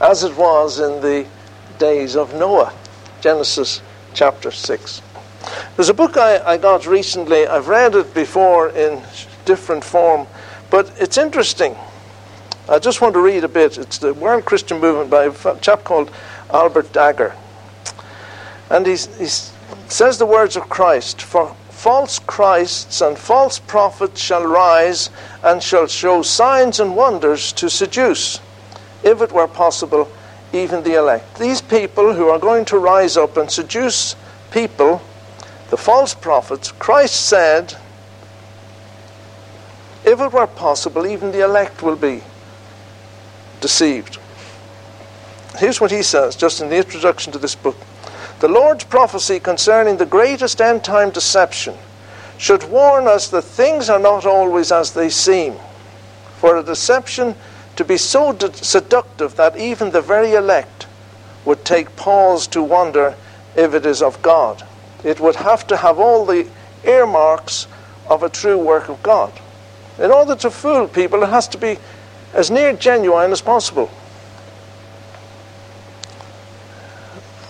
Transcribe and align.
as 0.00 0.24
it 0.24 0.36
was 0.36 0.78
in 0.78 1.00
the 1.00 1.26
days 1.78 2.16
of 2.16 2.34
Noah. 2.34 2.72
Genesis 3.20 3.82
chapter 4.14 4.50
6. 4.50 5.02
There's 5.76 5.88
a 5.88 5.94
book 5.94 6.16
I, 6.16 6.38
I 6.44 6.56
got 6.56 6.86
recently. 6.86 7.46
I've 7.46 7.68
read 7.68 7.94
it 7.94 8.14
before 8.14 8.70
in 8.70 9.02
different 9.44 9.84
form, 9.84 10.26
but 10.70 10.92
it's 10.98 11.18
interesting. 11.18 11.76
I 12.68 12.78
just 12.78 13.00
want 13.00 13.14
to 13.14 13.20
read 13.20 13.44
a 13.44 13.48
bit. 13.48 13.78
It's 13.78 13.98
the 13.98 14.12
World 14.12 14.44
Christian 14.44 14.80
Movement 14.80 15.08
by 15.08 15.26
a 15.26 15.58
chap 15.60 15.84
called 15.84 16.10
Albert 16.50 16.92
Dager. 16.92 17.34
And 18.70 18.86
he 18.86 18.96
says 18.96 20.18
the 20.18 20.26
words 20.26 20.56
of 20.56 20.68
Christ 20.68 21.22
For 21.22 21.54
false 21.70 22.18
Christs 22.18 23.00
and 23.00 23.16
false 23.16 23.60
prophets 23.60 24.20
shall 24.20 24.44
rise 24.44 25.10
and 25.44 25.62
shall 25.62 25.86
show 25.86 26.22
signs 26.22 26.80
and 26.80 26.96
wonders 26.96 27.52
to 27.52 27.70
seduce, 27.70 28.40
if 29.06 29.22
it 29.22 29.30
were 29.30 29.46
possible, 29.46 30.10
even 30.52 30.82
the 30.82 30.94
elect. 30.94 31.38
These 31.38 31.62
people 31.62 32.12
who 32.12 32.28
are 32.28 32.38
going 32.38 32.64
to 32.66 32.78
rise 32.78 33.16
up 33.16 33.36
and 33.36 33.50
seduce 33.50 34.16
people, 34.50 35.00
the 35.70 35.76
false 35.76 36.12
prophets, 36.12 36.72
Christ 36.72 37.26
said, 37.26 37.76
if 40.04 40.20
it 40.20 40.32
were 40.32 40.46
possible, 40.46 41.06
even 41.06 41.30
the 41.30 41.44
elect 41.44 41.82
will 41.82 41.96
be 41.96 42.22
deceived. 43.60 44.18
Here's 45.58 45.80
what 45.80 45.90
he 45.90 46.02
says, 46.02 46.36
just 46.36 46.60
in 46.60 46.68
the 46.68 46.76
introduction 46.76 47.32
to 47.32 47.38
this 47.38 47.54
book. 47.54 47.76
The 48.40 48.48
Lord's 48.48 48.84
prophecy 48.84 49.40
concerning 49.40 49.96
the 49.96 50.04
greatest 50.06 50.60
end 50.60 50.84
time 50.84 51.10
deception 51.10 51.76
should 52.38 52.64
warn 52.64 53.06
us 53.06 53.28
that 53.28 53.42
things 53.42 53.88
are 53.88 53.98
not 53.98 54.26
always 54.26 54.70
as 54.70 54.92
they 54.92 55.08
seem. 55.08 55.54
For 56.38 56.56
a 56.56 56.62
deception 56.62 57.34
to 57.76 57.84
be 57.84 57.96
so 57.96 58.36
seductive 58.52 59.36
that 59.36 59.56
even 59.56 59.90
the 59.90 60.00
very 60.00 60.32
elect 60.32 60.86
would 61.44 61.64
take 61.64 61.94
pause 61.96 62.46
to 62.48 62.62
wonder 62.62 63.14
if 63.54 63.74
it 63.74 63.86
is 63.86 64.02
of 64.02 64.20
God. 64.22 64.66
It 65.04 65.20
would 65.20 65.36
have 65.36 65.66
to 65.68 65.76
have 65.76 65.98
all 65.98 66.26
the 66.26 66.48
earmarks 66.84 67.66
of 68.08 68.22
a 68.22 68.28
true 68.28 68.58
work 68.58 68.88
of 68.88 69.02
God. 69.02 69.32
In 69.98 70.10
order 70.10 70.36
to 70.36 70.50
fool 70.50 70.88
people, 70.88 71.22
it 71.22 71.28
has 71.28 71.48
to 71.48 71.58
be 71.58 71.78
as 72.34 72.50
near 72.50 72.72
genuine 72.72 73.32
as 73.32 73.40
possible. 73.40 73.90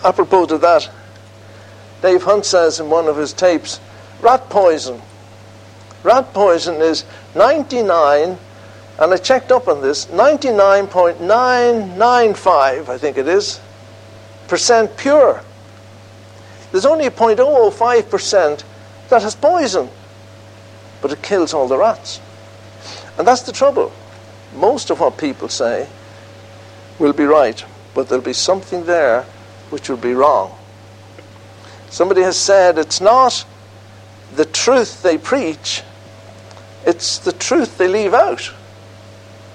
Apropos 0.03 0.45
to 0.47 0.57
that, 0.59 0.89
Dave 2.01 2.23
Hunt 2.23 2.45
says 2.45 2.79
in 2.79 2.89
one 2.89 3.07
of 3.07 3.17
his 3.17 3.33
tapes 3.33 3.79
rat 4.21 4.49
poison. 4.49 5.01
Rat 6.03 6.33
poison 6.33 6.75
is 6.75 7.03
99, 7.35 8.37
and 8.99 9.13
I 9.13 9.17
checked 9.17 9.51
up 9.51 9.67
on 9.67 9.81
this 9.81 10.07
99.995, 10.07 12.89
I 12.89 12.97
think 12.97 13.17
it 13.17 13.27
is, 13.27 13.59
percent 14.47 14.97
pure. 14.97 15.41
There's 16.71 16.85
only 16.85 17.09
0.005% 17.09 18.63
that 19.09 19.21
has 19.21 19.35
poison, 19.35 19.89
but 21.01 21.11
it 21.11 21.21
kills 21.21 21.53
all 21.53 21.67
the 21.67 21.77
rats. 21.77 22.19
And 23.17 23.27
that's 23.27 23.43
the 23.43 23.51
trouble. 23.51 23.91
Most 24.55 24.89
of 24.89 24.99
what 24.99 25.17
people 25.17 25.49
say 25.49 25.87
will 26.99 27.13
be 27.13 27.25
right, 27.25 27.63
but 27.93 28.09
there'll 28.09 28.23
be 28.23 28.33
something 28.33 28.85
there 28.85 29.23
which 29.69 29.89
will 29.89 29.97
be 29.97 30.13
wrong. 30.13 30.57
Somebody 31.89 32.21
has 32.21 32.37
said 32.37 32.77
it's 32.77 32.99
not 32.99 33.45
the 34.35 34.43
truth 34.45 35.03
they 35.03 35.17
preach, 35.17 35.83
it's 36.85 37.19
the 37.19 37.31
truth 37.31 37.77
they 37.77 37.87
leave 37.87 38.13
out. 38.13 38.51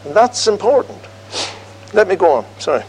That's 0.05 0.47
important. 0.47 0.99
Let 1.93 2.09
me 2.09 2.17
go 2.17 2.33
on. 2.33 2.47
Sorry. 2.59 2.85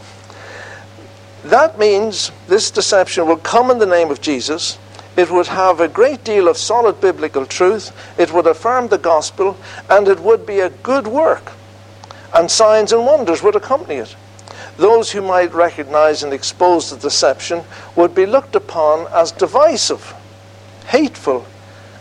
That 1.44 1.78
means 1.78 2.31
this 2.47 2.72
deception 2.72 3.28
will 3.28 3.38
come 3.38 3.70
in 3.70 3.80
the 3.80 3.86
name 3.86 4.11
of 4.11 4.22
Jesus. 4.22 4.78
It 5.15 5.30
would 5.30 5.48
have 5.48 5.80
a 5.80 5.87
great 5.87 6.23
deal 6.23 6.48
of 6.48 6.58
solid 6.58 6.99
biblical 7.02 7.45
truth. 7.45 7.92
It 8.17 8.33
would 8.33 8.48
affirm 8.48 8.87
the 8.87 8.98
gospel, 8.98 9.58
and 9.89 10.08
it 10.08 10.20
would 10.21 10.45
be 10.45 10.60
a 10.61 10.70
good 10.70 11.05
work. 11.05 11.52
And 12.33 12.49
signs 12.49 12.92
and 12.93 13.05
wonders 13.05 13.43
would 13.43 13.55
accompany 13.55 13.95
it 13.95 14.16
those 14.77 15.11
who 15.11 15.21
might 15.21 15.54
recognize 15.54 16.23
and 16.23 16.33
expose 16.33 16.89
the 16.89 16.98
deception 16.98 17.64
would 17.95 18.16
be 18.16 18.26
looked 18.26 18.55
upon 18.55 19.08
as 19.14 19.32
divisive, 19.32 20.14
hateful, 20.87 21.45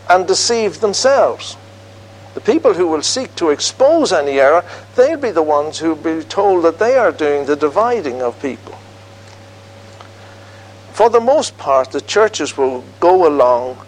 and 0.08 0.26
deceive 0.26 0.80
themselves. 0.80 1.56
The 2.34 2.40
people 2.40 2.74
who 2.74 2.86
will 2.86 3.02
seek 3.02 3.34
to 3.36 3.50
expose 3.50 4.12
any 4.12 4.40
error, 4.40 4.64
they'll 4.96 5.18
be 5.18 5.30
the 5.30 5.42
ones 5.42 5.78
who'll 5.78 5.96
be 5.96 6.22
told 6.22 6.64
that 6.64 6.78
they 6.78 6.96
are 6.96 7.12
doing 7.12 7.46
the 7.46 7.56
dividing 7.56 8.22
of 8.22 8.40
people. 8.40 8.78
For 10.92 11.10
the 11.10 11.20
most 11.20 11.58
part, 11.58 11.90
the 11.90 12.00
churches 12.00 12.56
will 12.56 12.84
go 13.00 13.26
along 13.26 13.78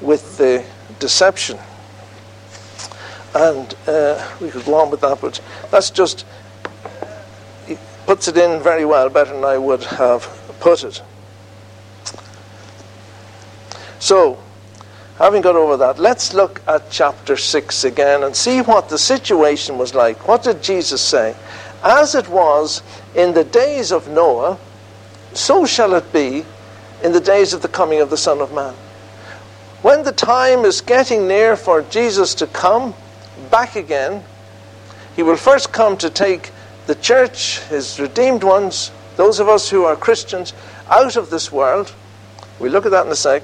with 0.00 0.38
the 0.38 0.64
deception. 0.98 1.58
And 3.34 3.74
uh, 3.86 4.28
we 4.40 4.50
could 4.50 4.64
go 4.64 4.74
on 4.74 4.90
with 4.90 5.00
that, 5.00 5.20
but 5.20 5.40
that's 5.70 5.90
just 5.90 6.24
puts 8.06 8.26
it 8.26 8.36
in 8.36 8.62
very 8.62 8.84
well, 8.84 9.10
better 9.10 9.34
than 9.34 9.44
I 9.44 9.58
would 9.58 9.84
have 9.84 10.26
put 10.60 10.82
it. 10.82 11.02
So, 13.98 14.38
having 15.18 15.42
got 15.42 15.56
over 15.56 15.76
that, 15.76 15.98
let's 15.98 16.32
look 16.32 16.62
at 16.66 16.90
chapter 16.90 17.36
6 17.36 17.84
again 17.84 18.22
and 18.22 18.34
see 18.34 18.60
what 18.62 18.88
the 18.88 18.98
situation 18.98 19.76
was 19.76 19.94
like. 19.94 20.26
What 20.26 20.44
did 20.44 20.62
Jesus 20.62 21.02
say? 21.02 21.36
As 21.82 22.14
it 22.14 22.28
was 22.28 22.82
in 23.14 23.34
the 23.34 23.44
days 23.44 23.92
of 23.92 24.08
Noah, 24.08 24.58
so 25.34 25.66
shall 25.66 25.94
it 25.94 26.12
be 26.12 26.44
in 27.02 27.12
the 27.12 27.20
days 27.20 27.52
of 27.52 27.62
the 27.62 27.68
coming 27.68 28.00
of 28.00 28.10
the 28.10 28.16
Son 28.16 28.40
of 28.40 28.52
Man. 28.52 28.74
When 29.82 30.02
the 30.02 30.12
time 30.12 30.64
is 30.64 30.80
getting 30.80 31.28
near 31.28 31.56
for 31.56 31.82
Jesus 31.82 32.34
to 32.36 32.46
come 32.46 32.94
back 33.50 33.76
again, 33.76 34.24
he 35.14 35.22
will 35.22 35.36
first 35.36 35.72
come 35.72 35.96
to 35.98 36.10
take 36.10 36.50
the 36.86 36.94
church, 36.94 37.60
his 37.66 38.00
redeemed 38.00 38.42
ones, 38.42 38.90
those 39.16 39.40
of 39.40 39.48
us 39.48 39.68
who 39.68 39.84
are 39.84 39.94
Christians, 39.94 40.52
out 40.88 41.16
of 41.16 41.30
this 41.30 41.52
world. 41.52 41.92
We 42.58 42.68
look 42.68 42.86
at 42.86 42.92
that 42.92 43.06
in 43.06 43.12
a 43.12 43.16
sec. 43.16 43.42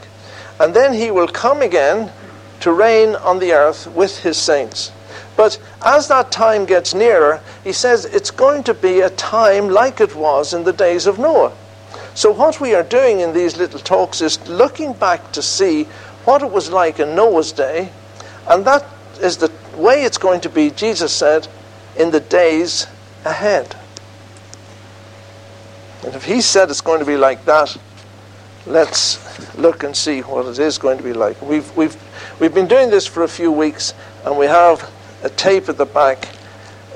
And 0.59 0.75
then 0.75 0.95
he 0.95 1.11
will 1.11 1.29
come 1.29 1.63
again 1.63 2.13
to 2.61 2.73
reign 2.73 3.17
on 3.17 3.39
the 3.39 3.53
earth 3.53 3.87
with 3.89 4.21
his 4.21 4.37
saints. 4.37 4.93
But 5.37 5.59
as 5.85 6.09
that 6.09 6.31
time 6.31 6.65
gets 6.65 6.95
nearer, 6.95 7.41
he 7.65 7.73
says 7.73 8.05
it's 8.05 8.31
going 8.31 8.63
to 8.65 8.75
be 8.75 9.01
a 9.01 9.11
time 9.11 9.69
like 9.69 10.01
it 10.01 10.15
was 10.15 10.55
in 10.55 10.65
the 10.65 10.73
days 10.73 11.07
of 11.07 11.19
Noah. 11.19 11.53
So, 12.15 12.31
what 12.31 12.61
we 12.61 12.75
are 12.75 12.85
doing 12.85 13.19
in 13.21 13.33
these 13.33 13.57
little 13.57 13.81
talks 13.81 14.21
is 14.21 14.49
looking 14.49 14.93
back 14.93 15.33
to 15.33 15.43
see 15.43 15.85
what 16.25 16.43
it 16.43 16.51
was 16.51 16.71
like 16.71 17.01
in 17.01 17.17
Noah's 17.17 17.51
day, 17.51 17.91
and 18.49 18.65
that 18.65 18.87
is 19.21 19.39
the 19.39 19.51
way 19.77 20.05
it's 20.05 20.19
going 20.19 20.41
to 20.43 20.49
be, 20.49 20.71
Jesus 20.71 21.13
said, 21.13 21.49
in 21.97 22.13
the 22.13 22.21
days 22.21 22.87
ahead. 23.25 23.75
And 26.05 26.15
if 26.15 26.25
he 26.25 26.41
said 26.41 26.71
it's 26.71 26.81
going 26.81 27.01
to 27.01 27.07
be 27.07 27.17
like 27.17 27.45
that, 27.47 27.77
let's 28.67 29.57
look 29.57 29.83
and 29.83 29.97
see 29.97 30.21
what 30.21 30.47
it 30.47 30.59
is 30.59 30.79
going 30.79 30.99
to 30.99 31.05
be 31.05 31.13
like. 31.13 31.41
We've, 31.43 31.77
we've, 31.77 31.97
we've 32.41 32.55
been 32.55 32.67
doing 32.67 32.91
this 32.91 33.07
for 33.07 33.23
a 33.23 33.29
few 33.29 33.53
weeks, 33.53 33.95
and 34.25 34.39
we 34.39 34.47
have 34.47 34.91
a 35.23 35.31
tape 35.31 35.69
at 35.69 35.77
the 35.77 35.87
back. 35.87 36.29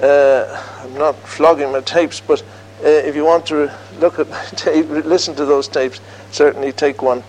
Uh, 0.03 0.63
I'm 0.83 0.95
not 0.95 1.17
flogging 1.17 1.73
my 1.73 1.81
tapes, 1.81 2.21
but 2.21 2.43
uh, 2.83 2.89
if 2.89 3.17
you 3.17 3.25
want 3.25 3.47
to 3.47 3.73
look 3.99 4.19
at 4.19 4.29
tape, 4.57 4.89
listen 4.89 5.35
to 5.37 5.45
those 5.45 5.69
tapes, 5.69 6.01
certainly 6.31 6.73
take 6.73 7.03
one 7.03 7.23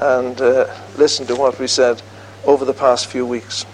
and 0.00 0.40
uh, 0.40 0.74
listen 0.96 1.26
to 1.26 1.36
what 1.36 1.58
we 1.58 1.66
said 1.66 2.02
over 2.44 2.64
the 2.64 2.74
past 2.74 3.06
few 3.06 3.26
weeks. 3.26 3.64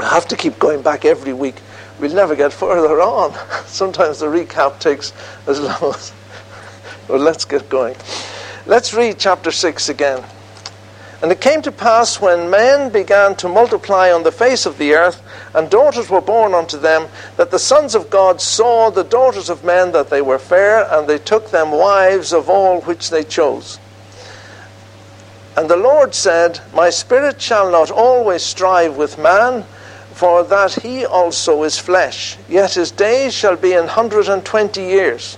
I 0.00 0.08
have 0.08 0.26
to 0.28 0.36
keep 0.36 0.58
going 0.58 0.82
back 0.82 1.04
every 1.04 1.32
week 1.32 1.56
we'll 1.98 2.14
never 2.14 2.34
get 2.36 2.52
further 2.52 3.00
on. 3.00 3.34
Sometimes 3.66 4.20
the 4.20 4.26
recap 4.26 4.78
takes 4.78 5.12
as 5.46 5.60
long 5.60 5.94
as. 5.94 6.12
Well, 7.06 7.18
let's 7.18 7.44
get 7.44 7.68
going. 7.68 7.96
Let's 8.66 8.94
read 8.94 9.18
chapter 9.18 9.50
6 9.50 9.90
again. 9.90 10.24
And 11.22 11.30
it 11.30 11.40
came 11.40 11.60
to 11.62 11.72
pass 11.72 12.20
when 12.20 12.50
men 12.50 12.90
began 12.90 13.36
to 13.36 13.48
multiply 13.48 14.10
on 14.10 14.22
the 14.22 14.32
face 14.32 14.64
of 14.64 14.78
the 14.78 14.94
earth, 14.94 15.22
and 15.54 15.68
daughters 15.68 16.08
were 16.08 16.20
born 16.20 16.54
unto 16.54 16.78
them, 16.78 17.08
that 17.36 17.50
the 17.50 17.58
sons 17.58 17.94
of 17.94 18.08
God 18.08 18.40
saw 18.40 18.90
the 18.90 19.04
daughters 19.04 19.50
of 19.50 19.64
men 19.64 19.92
that 19.92 20.08
they 20.08 20.22
were 20.22 20.38
fair, 20.38 20.86
and 20.90 21.06
they 21.06 21.18
took 21.18 21.50
them 21.50 21.72
wives 21.72 22.32
of 22.32 22.48
all 22.48 22.80
which 22.82 23.10
they 23.10 23.22
chose. 23.22 23.78
And 25.56 25.68
the 25.68 25.76
Lord 25.76 26.14
said, 26.14 26.60
My 26.74 26.90
spirit 26.90 27.40
shall 27.40 27.70
not 27.70 27.90
always 27.90 28.42
strive 28.42 28.96
with 28.96 29.18
man 29.18 29.64
for 30.14 30.44
that 30.44 30.72
he 30.74 31.04
also 31.04 31.64
is 31.64 31.78
flesh, 31.78 32.38
yet 32.48 32.74
his 32.74 32.92
days 32.92 33.34
shall 33.34 33.56
be 33.56 33.72
an 33.72 33.88
hundred 33.88 34.28
and 34.28 34.44
twenty 34.44 34.82
years. 34.82 35.36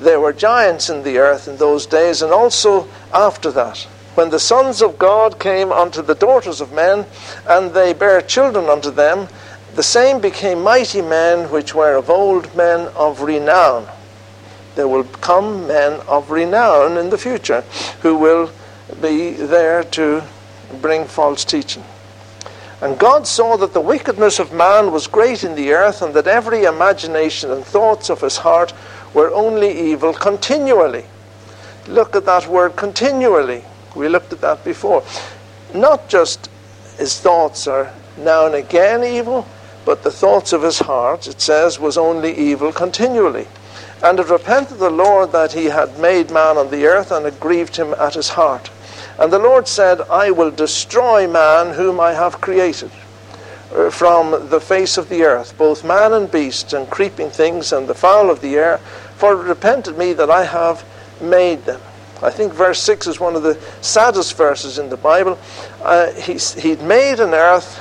There 0.00 0.20
were 0.20 0.32
giants 0.32 0.88
in 0.88 1.02
the 1.02 1.18
earth 1.18 1.48
in 1.48 1.56
those 1.56 1.86
days, 1.86 2.22
and 2.22 2.32
also 2.32 2.88
after 3.12 3.50
that, 3.52 3.78
when 4.14 4.30
the 4.30 4.38
sons 4.38 4.80
of 4.80 4.98
God 4.98 5.38
came 5.38 5.72
unto 5.72 6.02
the 6.02 6.14
daughters 6.14 6.60
of 6.60 6.72
men, 6.72 7.06
and 7.48 7.72
they 7.72 7.92
bare 7.92 8.20
children 8.20 8.66
unto 8.68 8.90
them, 8.90 9.28
The 9.74 9.82
same 9.82 10.20
became 10.20 10.62
mighty 10.62 11.02
men 11.02 11.50
which 11.50 11.74
were 11.74 11.96
of 11.96 12.10
old 12.10 12.54
men 12.56 12.88
of 12.96 13.22
renown. 13.22 13.86
There 14.74 14.88
will 14.88 15.04
come 15.04 15.66
men 15.66 16.00
of 16.06 16.30
renown 16.30 16.96
in 16.96 17.10
the 17.10 17.18
future 17.18 17.62
who 18.02 18.16
will 18.16 18.50
be 19.00 19.32
there 19.32 19.82
to 19.84 20.22
bring 20.80 21.04
false 21.06 21.44
teaching. 21.44 21.84
And 22.80 22.98
God 22.98 23.26
saw 23.26 23.56
that 23.56 23.72
the 23.72 23.80
wickedness 23.80 24.38
of 24.38 24.52
man 24.52 24.92
was 24.92 25.08
great 25.08 25.42
in 25.42 25.56
the 25.56 25.72
earth, 25.72 26.00
and 26.00 26.14
that 26.14 26.28
every 26.28 26.62
imagination 26.62 27.50
and 27.50 27.64
thoughts 27.64 28.08
of 28.08 28.20
his 28.20 28.36
heart 28.38 28.72
were 29.18 29.34
only 29.34 29.76
evil 29.90 30.14
continually. 30.14 31.04
Look 31.88 32.14
at 32.14 32.24
that 32.26 32.46
word 32.46 32.76
continually. 32.76 33.64
We 33.96 34.08
looked 34.08 34.32
at 34.32 34.40
that 34.42 34.62
before. 34.62 35.02
Not 35.74 36.08
just 36.08 36.48
his 36.98 37.18
thoughts 37.18 37.66
are 37.66 37.92
now 38.16 38.46
and 38.46 38.54
again 38.54 39.02
evil, 39.02 39.44
but 39.84 40.04
the 40.04 40.12
thoughts 40.12 40.52
of 40.52 40.62
his 40.62 40.78
heart, 40.78 41.26
it 41.26 41.40
says, 41.40 41.80
was 41.80 41.98
only 41.98 42.32
evil 42.32 42.70
continually. 42.70 43.48
And 44.04 44.20
it 44.20 44.28
repented 44.28 44.78
the 44.78 44.88
Lord 44.88 45.32
that 45.32 45.52
he 45.52 45.64
had 45.64 45.98
made 45.98 46.30
man 46.30 46.56
on 46.56 46.70
the 46.70 46.86
earth, 46.86 47.10
and 47.10 47.26
it 47.26 47.40
grieved 47.40 47.74
him 47.74 47.94
at 47.98 48.14
his 48.14 48.28
heart. 48.28 48.70
And 49.18 49.32
the 49.32 49.40
Lord 49.40 49.66
said, 49.66 50.00
I 50.02 50.30
will 50.30 50.52
destroy 50.52 51.26
man 51.26 51.74
whom 51.74 51.98
I 51.98 52.12
have 52.12 52.40
created 52.40 52.92
uh, 53.74 53.90
from 53.90 54.48
the 54.48 54.60
face 54.60 54.96
of 54.96 55.08
the 55.08 55.24
earth, 55.24 55.58
both 55.58 55.84
man 55.84 56.12
and 56.12 56.30
beast, 56.30 56.72
and 56.72 56.88
creeping 56.88 57.28
things, 57.28 57.72
and 57.72 57.86
the 57.86 57.94
fowl 57.94 58.30
of 58.30 58.40
the 58.40 58.56
air, 58.56 58.80
for 59.18 59.32
it 59.32 59.48
repented 59.48 59.98
me 59.98 60.12
that 60.14 60.30
I 60.30 60.44
have 60.44 60.84
made 61.20 61.64
them. 61.64 61.80
I 62.22 62.30
think 62.30 62.52
verse 62.52 62.80
6 62.82 63.06
is 63.08 63.20
one 63.20 63.36
of 63.36 63.42
the 63.42 63.58
saddest 63.80 64.36
verses 64.36 64.78
in 64.78 64.88
the 64.88 64.96
Bible. 64.96 65.38
Uh, 65.82 66.12
he'd 66.12 66.82
made 66.82 67.20
an 67.20 67.34
earth, 67.34 67.80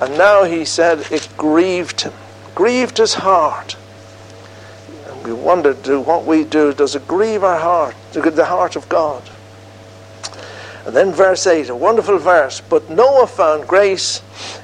and 0.00 0.16
now 0.16 0.44
he 0.44 0.64
said 0.64 1.06
it 1.10 1.28
grieved 1.36 2.02
him, 2.02 2.12
grieved 2.54 2.98
his 2.98 3.14
heart. 3.14 3.76
And 5.06 5.24
we 5.24 5.32
wonder, 5.32 5.74
do 5.74 6.00
what 6.00 6.24
we 6.24 6.44
do, 6.44 6.72
does 6.72 6.94
it 6.94 7.06
grieve 7.06 7.44
our 7.44 7.58
heart, 7.58 7.96
the 8.12 8.44
heart 8.44 8.76
of 8.76 8.88
God? 8.88 9.28
And 10.86 10.94
then 10.94 11.12
verse 11.12 11.48
8, 11.48 11.68
a 11.68 11.74
wonderful 11.74 12.18
verse. 12.18 12.60
But 12.60 12.88
Noah 12.88 13.26
found 13.26 13.66
grace 13.66 14.22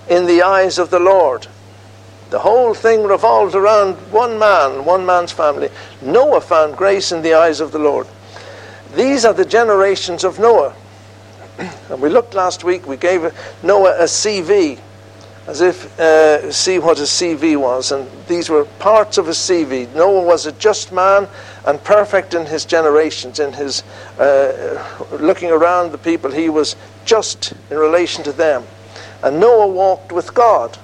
in 0.09 0.27
the 0.27 0.43
eyes 0.43 0.79
of 0.79 0.91
the 0.91 1.01
Lord. 1.01 1.49
The 2.33 2.39
whole 2.39 2.73
thing 2.73 3.05
revolved 3.05 3.55
around 3.55 3.97
one 4.11 4.39
man, 4.39 4.87
one 4.87 5.05
man's 5.05 5.33
family. 5.33 5.69
Noah 6.01 6.41
found 6.41 6.79
grace 6.79 7.13
in 7.13 7.21
the 7.21 7.35
eyes 7.35 7.61
of 7.61 7.73
the 7.73 7.79
Lord. 7.79 8.07
These 8.95 9.27
are 9.27 9.35
the 9.35 9.45
generations 9.45 10.25
of 10.25 10.39
Noah. 10.39 10.75
And 11.91 12.01
we 12.01 12.09
looked 12.09 12.33
last 12.33 12.65
week, 12.65 12.87
we 12.87 12.97
gave 12.97 13.21
Noah 13.63 13.97
a 13.99 14.05
CV, 14.05 14.79
as 15.47 15.61
if 15.61 16.01
uh, 16.01 16.51
see 16.51 16.79
what 16.79 17.01
a 17.01 17.03
CV 17.03 17.59
was. 17.59 17.93
And 17.93 18.09
these 18.29 18.49
were 18.49 18.65
parts 18.79 19.19
of 19.19 19.29
a 19.29 19.33
CV. 19.33 19.95
Noah 19.95 20.25
was 20.25 20.47
a 20.47 20.53
just 20.53 20.91
man 20.91 21.29
and 21.67 21.85
perfect 21.85 22.33
in 22.33 22.47
his 22.47 22.65
generations, 22.65 23.41
in 23.41 23.53
his 23.53 23.83
uh, 24.19 25.07
looking 25.21 25.51
around 25.51 25.93
the 25.93 25.99
people, 25.99 26.31
he 26.31 26.49
was 26.49 26.77
just 27.05 27.53
in 27.71 27.77
relation 27.77 28.25
to 28.25 28.33
them. 28.33 28.65
And 29.23 29.39
Noah 29.39 29.69
walked 29.69 30.13
with 30.13 30.33
God. 30.33 30.79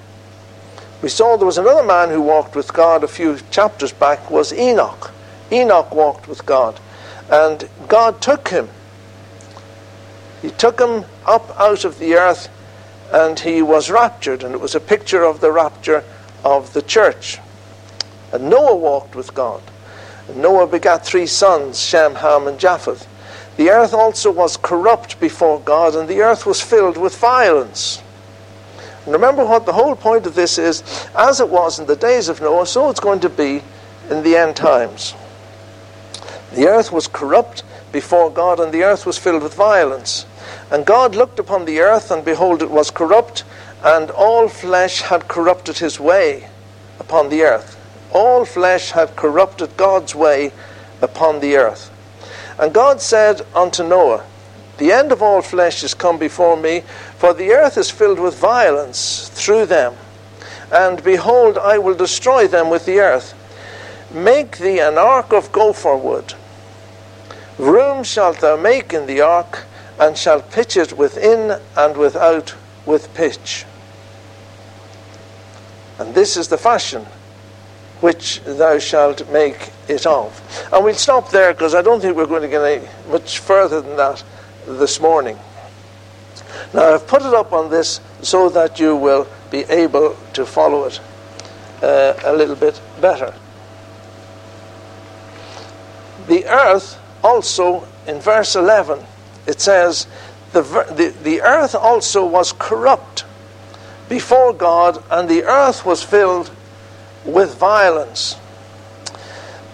We 1.00 1.08
saw 1.08 1.36
there 1.36 1.46
was 1.46 1.58
another 1.58 1.84
man 1.84 2.10
who 2.10 2.20
walked 2.20 2.56
with 2.56 2.72
God 2.72 3.04
a 3.04 3.08
few 3.08 3.38
chapters 3.50 3.92
back 3.92 4.30
was 4.30 4.52
Enoch. 4.52 5.12
Enoch 5.52 5.94
walked 5.94 6.26
with 6.26 6.44
God. 6.44 6.80
And 7.30 7.68
God 7.86 8.20
took 8.20 8.48
him. 8.48 8.68
He 10.42 10.50
took 10.50 10.80
him 10.80 11.04
up 11.24 11.58
out 11.58 11.84
of 11.84 11.98
the 11.98 12.14
earth 12.14 12.48
and 13.12 13.38
he 13.38 13.62
was 13.62 13.90
raptured. 13.90 14.42
And 14.42 14.54
it 14.54 14.60
was 14.60 14.74
a 14.74 14.80
picture 14.80 15.22
of 15.22 15.40
the 15.40 15.52
rapture 15.52 16.02
of 16.44 16.72
the 16.72 16.82
church. 16.82 17.38
And 18.32 18.50
Noah 18.50 18.76
walked 18.76 19.14
with 19.14 19.34
God. 19.34 19.62
And 20.28 20.42
Noah 20.42 20.66
begat 20.66 21.06
three 21.06 21.26
sons, 21.26 21.80
Shem, 21.80 22.16
Ham, 22.16 22.48
and 22.48 22.58
Japheth. 22.58 23.06
The 23.56 23.70
earth 23.70 23.94
also 23.94 24.30
was 24.30 24.56
corrupt 24.56 25.18
before 25.18 25.58
God, 25.60 25.96
and 25.96 26.08
the 26.08 26.20
earth 26.20 26.46
was 26.46 26.60
filled 26.60 26.96
with 26.96 27.16
violence. 27.16 28.02
And 29.08 29.14
remember 29.14 29.42
what 29.42 29.64
the 29.64 29.72
whole 29.72 29.96
point 29.96 30.26
of 30.26 30.34
this 30.34 30.58
is 30.58 30.82
as 31.16 31.40
it 31.40 31.48
was 31.48 31.78
in 31.78 31.86
the 31.86 31.96
days 31.96 32.28
of 32.28 32.42
Noah, 32.42 32.66
so 32.66 32.90
it's 32.90 33.00
going 33.00 33.20
to 33.20 33.30
be 33.30 33.62
in 34.10 34.22
the 34.22 34.36
end 34.36 34.54
times. 34.54 35.14
The 36.54 36.68
earth 36.68 36.92
was 36.92 37.08
corrupt 37.08 37.62
before 37.90 38.30
God, 38.30 38.60
and 38.60 38.70
the 38.70 38.82
earth 38.84 39.06
was 39.06 39.16
filled 39.16 39.42
with 39.42 39.54
violence. 39.54 40.26
And 40.70 40.84
God 40.84 41.14
looked 41.16 41.38
upon 41.38 41.64
the 41.64 41.80
earth, 41.80 42.10
and 42.10 42.22
behold, 42.22 42.60
it 42.60 42.70
was 42.70 42.90
corrupt, 42.90 43.44
and 43.82 44.10
all 44.10 44.48
flesh 44.48 45.00
had 45.00 45.26
corrupted 45.26 45.78
his 45.78 45.98
way 45.98 46.48
upon 47.00 47.30
the 47.30 47.42
earth 47.42 47.78
all 48.12 48.44
flesh 48.44 48.92
had 48.92 49.16
corrupted 49.16 49.76
God's 49.76 50.14
way 50.14 50.52
upon 51.00 51.40
the 51.40 51.56
earth. 51.56 51.90
And 52.58 52.72
God 52.72 53.00
said 53.00 53.42
unto 53.54 53.86
Noah, 53.86 54.24
The 54.78 54.92
end 54.92 55.12
of 55.12 55.22
all 55.22 55.42
flesh 55.42 55.84
is 55.84 55.94
come 55.94 56.18
before 56.18 56.56
me, 56.56 56.82
for 57.18 57.34
the 57.34 57.50
earth 57.50 57.76
is 57.76 57.90
filled 57.90 58.20
with 58.20 58.38
violence 58.38 59.28
through 59.30 59.66
them. 59.66 59.94
And 60.72 61.02
behold, 61.02 61.58
I 61.58 61.76
will 61.78 61.94
destroy 61.94 62.46
them 62.46 62.70
with 62.70 62.86
the 62.86 63.00
earth. 63.00 63.34
Make 64.14 64.58
thee 64.58 64.78
an 64.78 64.98
ark 64.98 65.32
of 65.32 65.50
gopher 65.50 65.96
wood. 65.96 66.34
Room 67.58 68.04
shalt 68.04 68.40
thou 68.40 68.56
make 68.56 68.92
in 68.92 69.06
the 69.06 69.20
ark, 69.20 69.64
and 69.98 70.16
shalt 70.16 70.52
pitch 70.52 70.76
it 70.76 70.96
within 70.96 71.60
and 71.76 71.96
without 71.96 72.54
with 72.86 73.12
pitch. 73.14 73.64
And 75.98 76.14
this 76.14 76.36
is 76.36 76.46
the 76.46 76.56
fashion 76.56 77.04
which 78.00 78.40
thou 78.44 78.78
shalt 78.78 79.28
make 79.32 79.72
it 79.88 80.06
of. 80.06 80.40
And 80.72 80.84
we'll 80.84 80.94
stop 80.94 81.30
there 81.30 81.52
because 81.52 81.74
I 81.74 81.82
don't 81.82 82.00
think 82.00 82.16
we're 82.16 82.26
going 82.26 82.42
to 82.42 82.48
get 82.48 82.62
any 82.62 82.88
much 83.10 83.40
further 83.40 83.80
than 83.80 83.96
that 83.96 84.22
this 84.66 85.00
morning. 85.00 85.36
Now, 86.74 86.94
I've 86.94 87.06
put 87.06 87.22
it 87.22 87.34
up 87.34 87.52
on 87.52 87.70
this 87.70 88.00
so 88.22 88.48
that 88.50 88.78
you 88.78 88.96
will 88.96 89.26
be 89.50 89.60
able 89.64 90.16
to 90.34 90.44
follow 90.44 90.84
it 90.84 91.00
uh, 91.82 92.14
a 92.24 92.32
little 92.32 92.56
bit 92.56 92.80
better. 93.00 93.34
The 96.26 96.46
earth 96.46 96.98
also, 97.24 97.86
in 98.06 98.20
verse 98.20 98.54
11, 98.54 99.04
it 99.46 99.60
says, 99.60 100.06
the, 100.52 100.62
the, 100.62 101.14
the 101.22 101.42
earth 101.42 101.74
also 101.74 102.26
was 102.26 102.52
corrupt 102.52 103.24
before 104.08 104.52
God, 104.52 105.02
and 105.10 105.28
the 105.28 105.44
earth 105.44 105.84
was 105.84 106.02
filled 106.02 106.50
with 107.24 107.56
violence. 107.56 108.36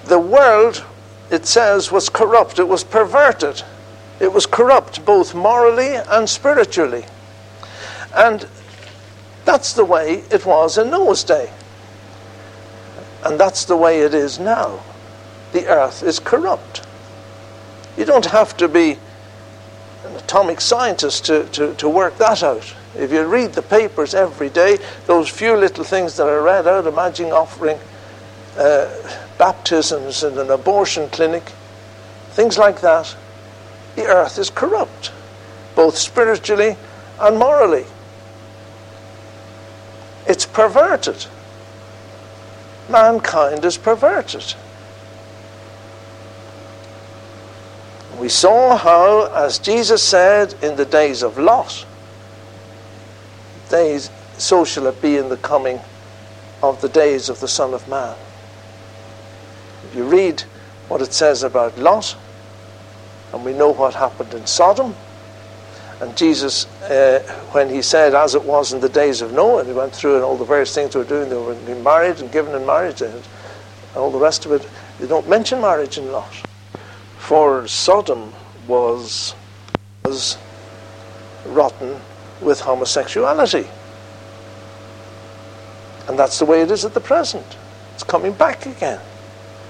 The 0.04 0.18
world, 0.18 0.84
it 1.30 1.46
says, 1.46 1.90
was 1.90 2.08
corrupt, 2.08 2.58
it 2.58 2.68
was 2.68 2.84
perverted, 2.84 3.62
it 4.20 4.32
was 4.32 4.46
corrupt 4.46 5.04
both 5.04 5.34
morally 5.34 5.94
and 5.94 6.28
spiritually. 6.28 7.04
And 8.14 8.46
that's 9.44 9.72
the 9.72 9.84
way 9.84 10.24
it 10.30 10.46
was 10.46 10.78
in 10.78 10.90
Noah's 10.90 11.24
day. 11.24 11.50
And 13.24 13.40
that's 13.40 13.64
the 13.64 13.76
way 13.76 14.00
it 14.00 14.14
is 14.14 14.38
now. 14.38 14.80
The 15.52 15.66
earth 15.66 16.02
is 16.02 16.18
corrupt. 16.18 16.86
You 17.96 18.04
don't 18.04 18.26
have 18.26 18.56
to 18.58 18.68
be 18.68 18.98
an 20.04 20.16
atomic 20.16 20.60
scientist 20.60 21.26
to, 21.26 21.44
to, 21.50 21.74
to 21.74 21.88
work 21.88 22.18
that 22.18 22.42
out. 22.42 22.74
If 22.96 23.12
you 23.12 23.24
read 23.24 23.54
the 23.54 23.62
papers 23.62 24.14
every 24.14 24.50
day, 24.50 24.78
those 25.06 25.28
few 25.28 25.56
little 25.56 25.84
things 25.84 26.16
that 26.16 26.28
are 26.28 26.42
read 26.42 26.66
out, 26.66 26.86
imagine 26.86 27.32
offering 27.32 27.78
uh, 28.56 28.88
baptisms 29.38 30.22
in 30.22 30.38
an 30.38 30.50
abortion 30.50 31.08
clinic, 31.08 31.42
things 32.30 32.56
like 32.58 32.80
that, 32.82 33.16
the 33.96 34.06
earth 34.06 34.38
is 34.38 34.50
corrupt, 34.50 35.12
both 35.74 35.96
spiritually 35.96 36.76
and 37.20 37.38
morally. 37.38 37.84
It's 40.26 40.46
perverted. 40.46 41.26
Mankind 42.88 43.64
is 43.64 43.78
perverted. 43.78 44.54
We 48.18 48.28
saw 48.28 48.76
how, 48.76 49.26
as 49.34 49.58
Jesus 49.58 50.02
said 50.02 50.54
in 50.62 50.76
the 50.76 50.84
days 50.84 51.22
of 51.22 51.38
Lot, 51.38 51.84
days, 53.68 54.10
so 54.38 54.64
shall 54.64 54.86
it 54.86 55.02
be 55.02 55.16
in 55.16 55.28
the 55.28 55.36
coming 55.36 55.80
of 56.62 56.80
the 56.80 56.88
days 56.88 57.28
of 57.28 57.40
the 57.40 57.48
Son 57.48 57.74
of 57.74 57.88
Man. 57.88 58.16
If 59.84 59.94
you 59.94 60.04
read 60.04 60.42
what 60.88 61.02
it 61.02 61.12
says 61.12 61.42
about 61.42 61.78
Lot, 61.78 62.16
and 63.34 63.44
we 63.44 63.52
know 63.52 63.72
what 63.72 63.94
happened 63.94 64.32
in 64.32 64.46
Sodom, 64.46 64.94
and 66.00 66.16
Jesus, 66.16 66.66
uh, 66.82 67.20
when 67.50 67.68
he 67.68 67.82
said, 67.82 68.14
as 68.14 68.34
it 68.34 68.44
was 68.44 68.72
in 68.72 68.80
the 68.80 68.88
days 68.88 69.22
of 69.22 69.32
Noah, 69.32 69.60
and 69.60 69.68
he 69.68 69.74
went 69.74 69.94
through 69.94 70.16
and 70.16 70.24
all 70.24 70.36
the 70.36 70.44
various 70.44 70.74
things 70.74 70.92
they 70.92 71.00
were 71.00 71.04
doing, 71.04 71.28
they 71.28 71.36
were 71.36 71.54
being 71.54 71.82
married 71.82 72.20
and 72.20 72.30
given 72.30 72.54
in 72.54 72.64
marriage, 72.64 73.02
and 73.02 73.26
all 73.96 74.10
the 74.10 74.18
rest 74.18 74.46
of 74.46 74.52
it, 74.52 74.68
they 75.00 75.06
don't 75.06 75.28
mention 75.28 75.60
marriage 75.60 75.98
in 75.98 76.12
Lot. 76.12 76.32
For 77.18 77.66
Sodom 77.66 78.32
was, 78.68 79.34
was 80.04 80.38
rotten 81.46 82.00
with 82.40 82.60
homosexuality. 82.60 83.66
And 86.06 86.18
that's 86.18 86.38
the 86.38 86.44
way 86.44 86.60
it 86.60 86.70
is 86.70 86.84
at 86.84 86.94
the 86.94 87.00
present. 87.00 87.56
It's 87.94 88.04
coming 88.04 88.32
back 88.32 88.66
again. 88.66 89.00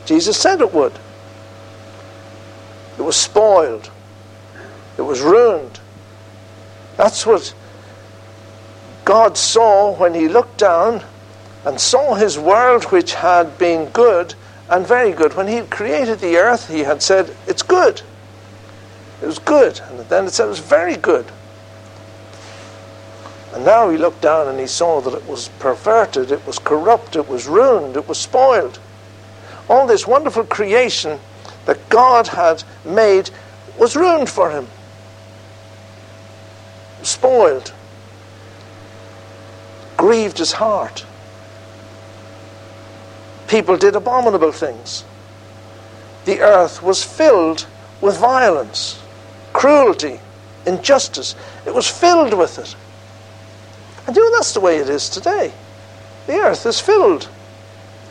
Jesus 0.04 0.36
said 0.36 0.60
it 0.60 0.74
would. 0.74 0.98
It 2.98 3.02
was 3.02 3.16
spoiled. 3.16 3.90
It 4.96 5.02
was 5.02 5.20
ruined. 5.20 5.80
That's 6.96 7.26
what 7.26 7.54
God 9.04 9.36
saw 9.36 9.94
when 9.94 10.14
he 10.14 10.28
looked 10.28 10.58
down 10.58 11.02
and 11.64 11.80
saw 11.80 12.14
his 12.14 12.38
world, 12.38 12.84
which 12.84 13.14
had 13.14 13.58
been 13.58 13.88
good 13.90 14.34
and 14.68 14.86
very 14.86 15.12
good. 15.12 15.34
When 15.34 15.48
he 15.48 15.62
created 15.62 16.20
the 16.20 16.36
earth, 16.36 16.68
he 16.68 16.80
had 16.80 17.02
said, 17.02 17.34
It's 17.46 17.62
good. 17.62 18.02
It 19.22 19.26
was 19.26 19.38
good. 19.38 19.80
And 19.88 20.00
then 20.08 20.26
it 20.26 20.30
said 20.30 20.46
it 20.46 20.50
was 20.50 20.58
very 20.58 20.96
good. 20.96 21.26
And 23.54 23.64
now 23.64 23.88
he 23.88 23.96
looked 23.96 24.20
down 24.20 24.48
and 24.48 24.58
he 24.58 24.66
saw 24.66 25.00
that 25.00 25.14
it 25.14 25.28
was 25.28 25.48
perverted, 25.60 26.32
it 26.32 26.44
was 26.44 26.58
corrupt, 26.58 27.14
it 27.14 27.28
was 27.28 27.46
ruined, 27.46 27.96
it 27.96 28.08
was 28.08 28.18
spoiled. 28.18 28.80
All 29.68 29.86
this 29.86 30.06
wonderful 30.06 30.44
creation 30.44 31.20
that 31.66 31.88
God 31.88 32.28
had 32.28 32.62
made 32.84 33.30
was 33.78 33.96
ruined 33.96 34.28
for 34.28 34.50
him, 34.50 34.66
spoiled, 37.02 37.72
grieved 39.96 40.38
his 40.38 40.52
heart. 40.52 41.04
People 43.48 43.76
did 43.76 43.96
abominable 43.96 44.52
things. 44.52 45.04
The 46.24 46.40
earth 46.40 46.82
was 46.82 47.04
filled 47.04 47.66
with 48.00 48.18
violence, 48.18 49.00
cruelty, 49.52 50.20
injustice. 50.66 51.34
It 51.66 51.74
was 51.74 51.88
filled 51.88 52.34
with 52.34 52.58
it. 52.58 52.74
And 54.06 54.16
you 54.16 54.22
know, 54.22 54.36
that's 54.36 54.52
the 54.52 54.60
way 54.60 54.78
it 54.78 54.88
is 54.88 55.08
today. 55.08 55.52
The 56.26 56.38
earth 56.38 56.66
is 56.66 56.80
filled. 56.80 57.28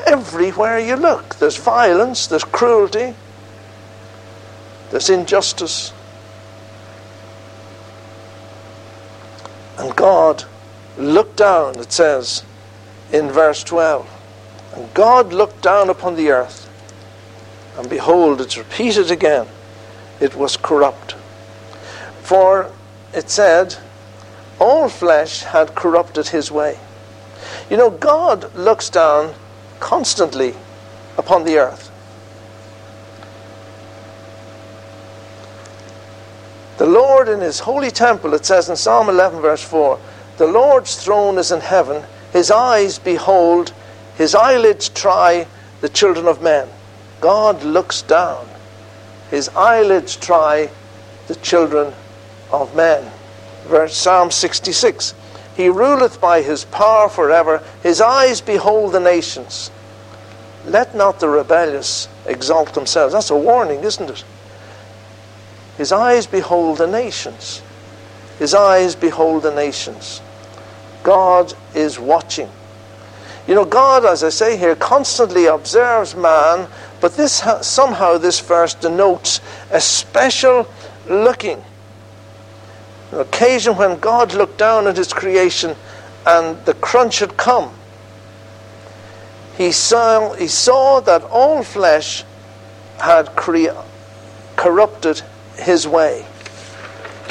Everywhere 0.05 0.79
you 0.79 0.95
look, 0.95 1.35
there's 1.35 1.57
violence, 1.57 2.27
there's 2.27 2.43
cruelty, 2.43 3.15
there's 4.93 5.09
injustice. 5.09 5.91
And 9.79 9.95
God 9.95 10.43
looked 10.99 11.35
down, 11.35 11.79
it 11.79 11.91
says 11.91 12.43
in 13.11 13.31
verse 13.31 13.63
12. 13.63 14.07
And 14.75 14.93
God 14.93 15.33
looked 15.33 15.63
down 15.63 15.89
upon 15.89 16.15
the 16.15 16.29
earth, 16.29 16.69
and 17.75 17.89
behold, 17.89 18.39
it's 18.39 18.55
repeated 18.55 19.09
again, 19.09 19.47
it 20.19 20.35
was 20.35 20.57
corrupt. 20.57 21.13
For 22.21 22.69
it 23.15 23.31
said, 23.31 23.75
all 24.59 24.89
flesh 24.89 25.41
had 25.41 25.73
corrupted 25.73 26.27
his 26.27 26.51
way. 26.51 26.77
You 27.67 27.77
know, 27.77 27.89
God 27.89 28.53
looks 28.53 28.91
down 28.91 29.33
constantly 29.79 30.53
upon 31.17 31.45
the 31.45 31.57
earth. 31.57 31.89
The 36.77 36.89
Lord 37.23 37.39
in 37.39 37.41
his 37.41 37.59
holy 37.59 37.89
temple, 37.89 38.33
it 38.33 38.45
says 38.45 38.69
in 38.69 38.75
Psalm 38.75 39.07
11, 39.07 39.39
verse 39.39 39.63
4, 39.63 39.97
the 40.37 40.47
Lord's 40.47 41.01
throne 41.01 41.37
is 41.37 41.51
in 41.51 41.61
heaven, 41.61 42.03
his 42.33 42.51
eyes 42.51 42.99
behold, 42.99 43.71
his 44.17 44.35
eyelids 44.35 44.89
try 44.89 45.47
the 45.79 45.87
children 45.89 46.27
of 46.27 46.41
men. 46.41 46.67
God 47.21 47.63
looks 47.63 48.01
down, 48.01 48.45
his 49.31 49.47
eyelids 49.49 50.17
try 50.17 50.69
the 51.27 51.35
children 51.35 51.93
of 52.51 52.75
men 52.75 53.09
verse 53.63 53.95
Psalm 53.95 54.31
66. 54.31 55.13
He 55.55 55.69
ruleth 55.69 56.19
by 56.19 56.41
his 56.41 56.65
power 56.65 57.09
forever. 57.09 57.63
His 57.81 58.01
eyes 58.01 58.41
behold 58.41 58.93
the 58.93 58.99
nations. 58.99 59.71
Let 60.65 60.95
not 60.95 61.19
the 61.19 61.29
rebellious 61.29 62.07
exalt 62.25 62.73
themselves. 62.73 63.13
That's 63.13 63.29
a 63.29 63.37
warning, 63.37 63.83
isn't 63.83 64.09
it? 64.09 64.23
His 65.77 65.91
eyes 65.91 66.27
behold 66.27 66.77
the 66.77 66.87
nations. 66.87 67.61
His 68.39 68.53
eyes 68.53 68.95
behold 68.95 69.43
the 69.43 69.53
nations. 69.53 70.21
God 71.03 71.53
is 71.73 71.99
watching. 71.99 72.49
You 73.47 73.55
know, 73.55 73.65
God, 73.65 74.05
as 74.05 74.23
I 74.23 74.29
say 74.29 74.57
here, 74.57 74.75
constantly 74.75 75.45
observes 75.45 76.15
man, 76.15 76.67
but 77.01 77.17
this 77.17 77.43
somehow 77.61 78.17
this 78.17 78.39
verse 78.39 78.73
denotes 78.73 79.41
a 79.71 79.81
special 79.81 80.67
looking 81.09 81.61
an 83.13 83.19
occasion 83.19 83.77
when 83.77 83.99
God 83.99 84.33
looked 84.33 84.57
down 84.57 84.87
at 84.87 84.97
his 84.97 85.13
creation 85.13 85.75
and 86.25 86.57
the 86.65 86.73
crunch 86.73 87.19
had 87.19 87.37
come. 87.37 87.71
He 89.55 89.71
saw, 89.71 90.33
he 90.33 90.47
saw 90.47 90.99
that 91.01 91.23
all 91.23 91.61
flesh 91.61 92.23
had 92.99 93.35
cre- 93.35 93.67
corrupted 94.55 95.21
his 95.57 95.87
way. 95.87 96.25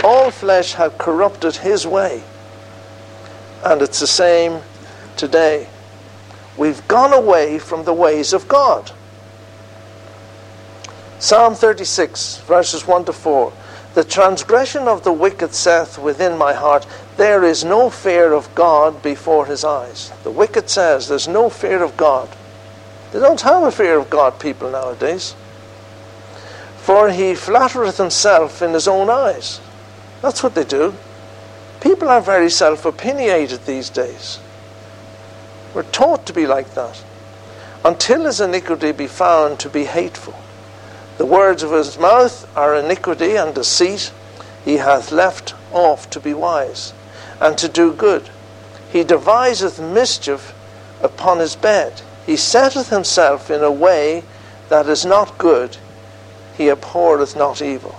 All 0.05 0.31
flesh 0.31 0.75
have 0.75 0.99
corrupted 0.99 1.57
his 1.57 1.87
way. 1.87 2.23
And 3.65 3.83
it's 3.83 4.01
the 4.01 4.07
same 4.07 4.61
today. 5.17 5.69
We've 6.57 6.87
gone 6.89 7.13
away 7.13 7.59
from 7.59 7.85
the 7.85 7.93
ways 7.93 8.33
of 8.33 8.49
God. 8.49 8.91
Psalm 11.19 11.55
36, 11.55 12.39
verses 12.39 12.87
1 12.87 13.05
to 13.05 13.13
4. 13.13 13.53
The 13.95 14.05
transgression 14.05 14.89
of 14.89 15.05
the 15.05 15.13
wicked 15.13 15.55
saith 15.55 15.99
within 15.99 16.37
my 16.37 16.53
heart, 16.53 16.87
There 17.17 17.45
is 17.45 17.63
no 17.63 17.91
fear 17.91 18.33
of 18.33 18.53
God 18.55 19.03
before 19.03 19.47
his 19.47 19.65
eyes. 19.65 20.11
The 20.25 20.31
wicked 20.31 20.69
says, 20.69 21.09
There's 21.09 21.29
no 21.29 21.49
fear 21.49 21.83
of 21.83 21.97
God. 21.97 22.29
They 23.13 23.21
don't 23.21 23.41
have 23.43 23.63
a 23.63 23.71
fear 23.71 23.99
of 23.99 24.09
God, 24.09 24.41
people 24.41 24.71
nowadays. 24.71 25.35
For 26.83 27.11
he 27.11 27.37
flattereth 27.37 27.97
himself 27.97 28.61
in 28.61 28.73
his 28.73 28.89
own 28.89 29.09
eyes. 29.09 29.61
That's 30.21 30.43
what 30.43 30.57
they 30.57 30.65
do. 30.65 30.95
People 31.81 32.09
are 32.09 32.21
very 32.21 32.51
self 32.51 32.85
opinionated 32.85 33.67
these 33.67 33.89
days. 33.89 34.41
We're 35.75 35.85
taught 35.85 36.27
to 36.27 36.33
be 36.33 36.45
like 36.45 36.75
that. 36.75 37.05
Until 37.85 38.25
his 38.25 38.41
iniquity 38.41 38.91
be 38.91 39.07
found 39.07 39.61
to 39.61 39.69
be 39.69 39.85
hateful. 39.85 40.35
The 41.19 41.27
words 41.27 41.63
of 41.63 41.71
his 41.71 42.01
mouth 42.01 42.51
are 42.57 42.75
iniquity 42.75 43.37
and 43.37 43.55
deceit. 43.55 44.13
He 44.65 44.79
hath 44.79 45.13
left 45.13 45.55
off 45.71 46.11
to 46.11 46.19
be 46.19 46.35
wise 46.35 46.93
and 47.41 47.57
to 47.59 47.69
do 47.69 47.93
good. 47.93 48.29
He 48.91 49.05
deviseth 49.05 49.81
mischief 49.81 50.53
upon 51.01 51.39
his 51.39 51.55
bed. 51.55 52.03
He 52.27 52.37
setteth 52.37 52.91
himself 52.91 53.51
in 53.53 53.63
a 53.63 53.71
way 53.71 54.25
that 54.69 54.89
is 54.89 55.05
not 55.05 55.39
good. 55.39 55.77
He 56.57 56.69
abhorreth 56.69 57.37
not 57.37 57.63
evil. 57.63 57.99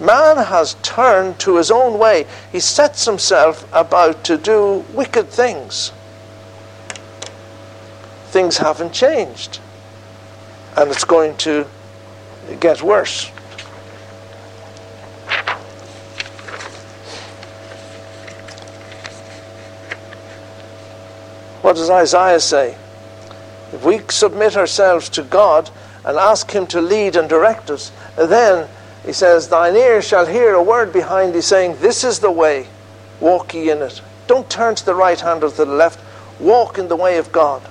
Man 0.00 0.36
has 0.36 0.74
turned 0.82 1.40
to 1.40 1.56
his 1.56 1.70
own 1.70 1.98
way. 1.98 2.26
He 2.52 2.60
sets 2.60 3.04
himself 3.04 3.68
about 3.72 4.22
to 4.24 4.36
do 4.36 4.84
wicked 4.92 5.28
things. 5.28 5.92
Things 8.26 8.58
haven't 8.58 8.92
changed. 8.92 9.58
And 10.76 10.90
it's 10.90 11.04
going 11.04 11.36
to 11.38 11.66
get 12.60 12.82
worse. 12.82 13.30
What 21.62 21.74
does 21.74 21.90
Isaiah 21.90 22.40
say? 22.40 22.76
If 23.72 23.84
we 23.84 24.00
submit 24.08 24.56
ourselves 24.56 25.08
to 25.10 25.22
God 25.22 25.70
and 26.04 26.16
ask 26.16 26.50
Him 26.50 26.66
to 26.68 26.80
lead 26.80 27.16
and 27.16 27.28
direct 27.28 27.70
us, 27.70 27.92
then 28.16 28.68
he 29.04 29.12
says, 29.12 29.48
Thine 29.48 29.76
ear 29.76 30.02
shall 30.02 30.26
hear 30.26 30.54
a 30.54 30.62
word 30.62 30.92
behind 30.92 31.34
thee 31.34 31.40
saying, 31.40 31.76
This 31.80 32.04
is 32.04 32.18
the 32.18 32.30
way, 32.30 32.66
walk 33.20 33.54
ye 33.54 33.70
in 33.70 33.82
it. 33.82 34.02
Don't 34.26 34.50
turn 34.50 34.74
to 34.74 34.84
the 34.84 34.94
right 34.94 35.20
hand 35.20 35.42
or 35.42 35.50
to 35.50 35.64
the 35.64 35.66
left, 35.66 36.00
walk 36.40 36.78
in 36.78 36.88
the 36.88 36.96
way 36.96 37.18
of 37.18 37.32
God. 37.32 37.62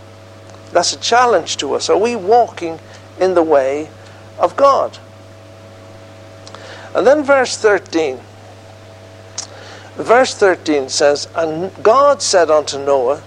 That's 0.72 0.94
a 0.94 1.00
challenge 1.00 1.58
to 1.58 1.74
us. 1.74 1.90
Are 1.90 1.98
we 1.98 2.16
walking 2.16 2.80
in 3.20 3.34
the 3.34 3.44
way 3.44 3.90
of 4.40 4.56
God. 4.56 4.98
And 6.96 7.06
then 7.06 7.24
verse 7.24 7.58
13. 7.58 8.20
Verse 9.96 10.36
13 10.36 10.90
says, 10.90 11.28
And 11.36 11.72
God 11.84 12.22
said 12.22 12.50
unto 12.52 12.78
Noah, 12.78 13.24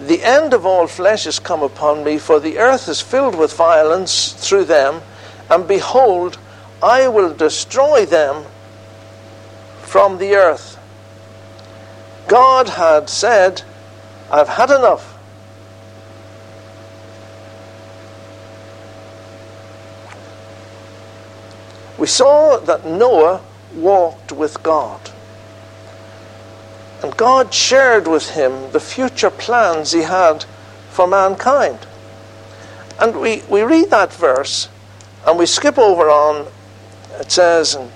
The 0.00 0.22
end 0.22 0.54
of 0.54 0.64
all 0.64 0.86
flesh 0.86 1.26
is 1.26 1.38
come 1.40 1.62
upon 1.62 2.04
me, 2.04 2.18
for 2.18 2.38
the 2.38 2.58
earth 2.58 2.88
is 2.88 3.00
filled 3.00 3.34
with 3.34 3.52
violence 3.52 4.32
through 4.32 4.64
them, 4.64 5.02
and 5.50 5.66
behold, 5.66 6.38
I 6.82 7.08
will 7.08 7.34
destroy 7.34 8.06
them 8.06 8.44
from 9.82 10.18
the 10.18 10.36
earth. 10.36 10.78
God 12.28 12.68
had 12.68 13.08
said, 13.08 13.62
I've 14.30 14.48
had 14.48 14.70
enough. 14.70 15.18
We 21.98 22.06
saw 22.06 22.58
that 22.58 22.86
Noah 22.86 23.40
walked 23.74 24.30
with 24.30 24.62
God. 24.62 25.10
And 27.02 27.16
God 27.16 27.54
shared 27.54 28.08
with 28.08 28.30
him 28.30 28.72
the 28.72 28.80
future 28.80 29.30
plans 29.30 29.92
he 29.92 30.02
had 30.02 30.44
for 30.90 31.06
mankind. 31.06 31.86
And 33.00 33.20
we, 33.20 33.42
we 33.48 33.62
read 33.62 33.90
that 33.90 34.12
verse 34.12 34.68
and 35.26 35.38
we 35.38 35.46
skip 35.46 35.78
over 35.78 36.10
on, 36.10 36.48
it 37.20 37.30
says, 37.30 37.74
and 37.74 37.90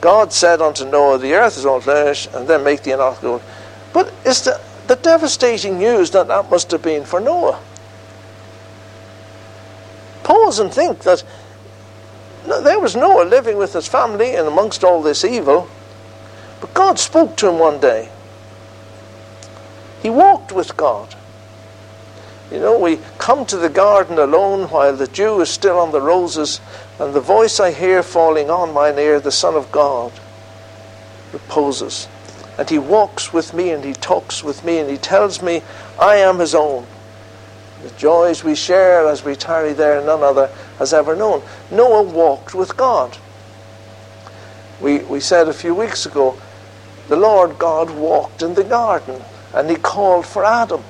God 0.00 0.32
said 0.32 0.60
unto 0.60 0.84
Noah, 0.84 1.18
The 1.18 1.34
earth 1.34 1.56
is 1.56 1.64
all 1.64 1.80
flesh, 1.80 2.26
and 2.34 2.48
then 2.48 2.64
make 2.64 2.82
the 2.82 2.98
ark. 2.98 3.20
But 3.92 4.12
it's 4.24 4.40
the, 4.40 4.60
the 4.88 4.96
devastating 4.96 5.78
news 5.78 6.10
that 6.10 6.26
that 6.28 6.50
must 6.50 6.70
have 6.72 6.82
been 6.82 7.04
for 7.04 7.20
Noah. 7.20 7.60
Pause 10.24 10.58
and 10.58 10.74
think 10.74 11.00
that 11.00 11.22
there 12.44 12.80
was 12.80 12.96
Noah 12.96 13.24
living 13.24 13.56
with 13.56 13.72
his 13.72 13.86
family 13.86 14.34
and 14.34 14.48
amongst 14.48 14.82
all 14.82 15.02
this 15.02 15.24
evil, 15.24 15.68
but 16.60 16.74
God 16.74 16.98
spoke 16.98 17.36
to 17.36 17.48
him 17.48 17.58
one 17.58 17.80
day. 17.80 18.10
He 20.02 20.10
walked 20.10 20.50
with 20.50 20.76
God. 20.76 21.14
You 22.50 22.58
know, 22.58 22.78
we 22.78 22.98
come 23.18 23.46
to 23.46 23.56
the 23.56 23.70
garden 23.70 24.18
alone 24.18 24.68
while 24.68 24.94
the 24.96 25.06
dew 25.06 25.40
is 25.40 25.48
still 25.48 25.78
on 25.78 25.92
the 25.92 26.02
roses, 26.02 26.60
and 26.98 27.14
the 27.14 27.20
voice 27.20 27.60
I 27.60 27.70
hear 27.70 28.02
falling 28.02 28.50
on 28.50 28.74
mine 28.74 28.98
ear, 28.98 29.20
the 29.20 29.30
Son 29.30 29.54
of 29.54 29.70
God, 29.70 30.12
reposes. 31.32 32.08
And 32.58 32.68
he 32.68 32.78
walks 32.78 33.32
with 33.32 33.54
me 33.54 33.70
and 33.70 33.84
he 33.84 33.94
talks 33.94 34.44
with 34.44 34.64
me 34.64 34.78
and 34.78 34.90
he 34.90 34.98
tells 34.98 35.40
me 35.40 35.62
I 35.98 36.16
am 36.16 36.40
his 36.40 36.54
own. 36.54 36.86
The 37.82 37.90
joys 37.90 38.44
we 38.44 38.54
share 38.54 39.08
as 39.08 39.24
we 39.24 39.34
tarry 39.34 39.72
there, 39.72 40.04
none 40.04 40.22
other 40.22 40.48
has 40.78 40.92
ever 40.92 41.16
known. 41.16 41.42
Noah 41.70 42.02
walked 42.02 42.54
with 42.54 42.76
God. 42.76 43.16
We, 44.80 44.98
we 44.98 45.20
said 45.20 45.48
a 45.48 45.54
few 45.54 45.74
weeks 45.74 46.04
ago, 46.04 46.38
the 47.08 47.16
Lord 47.16 47.58
God 47.58 47.90
walked 47.90 48.42
in 48.42 48.54
the 48.54 48.64
garden 48.64 49.22
and 49.54 49.70
he 49.70 49.76
called 49.76 50.26
for 50.26 50.44
Adam. 50.44 50.82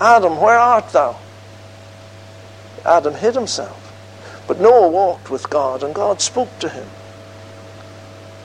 Adam, 0.00 0.40
where 0.40 0.58
art 0.58 0.88
thou? 0.90 1.18
Adam 2.84 3.14
hid 3.14 3.34
himself. 3.34 3.76
But 4.46 4.60
Noah 4.60 4.88
walked 4.88 5.30
with 5.30 5.50
God, 5.50 5.82
and 5.82 5.94
God 5.94 6.20
spoke 6.20 6.58
to 6.60 6.68
him. 6.68 6.86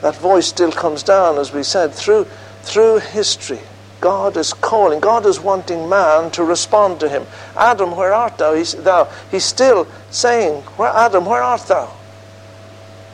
That 0.02 0.16
voice 0.16 0.46
still 0.46 0.72
comes 0.72 1.02
down, 1.02 1.38
as 1.38 1.52
we 1.52 1.62
said, 1.62 1.92
through, 1.92 2.26
through 2.62 2.98
history. 2.98 3.60
God 4.00 4.36
is 4.36 4.52
calling. 4.52 5.00
God 5.00 5.24
is 5.24 5.40
wanting 5.40 5.88
man 5.88 6.30
to 6.32 6.44
respond 6.44 7.00
to 7.00 7.08
him. 7.08 7.26
Adam, 7.56 7.96
where 7.96 8.12
art 8.12 8.36
thou? 8.38 8.54
He's, 8.54 8.74
thou? 8.74 9.08
He's 9.30 9.44
still 9.44 9.88
saying, 10.10 10.62
where, 10.76 10.90
Adam, 10.90 11.24
where 11.24 11.42
art 11.42 11.62
thou? 11.62 11.92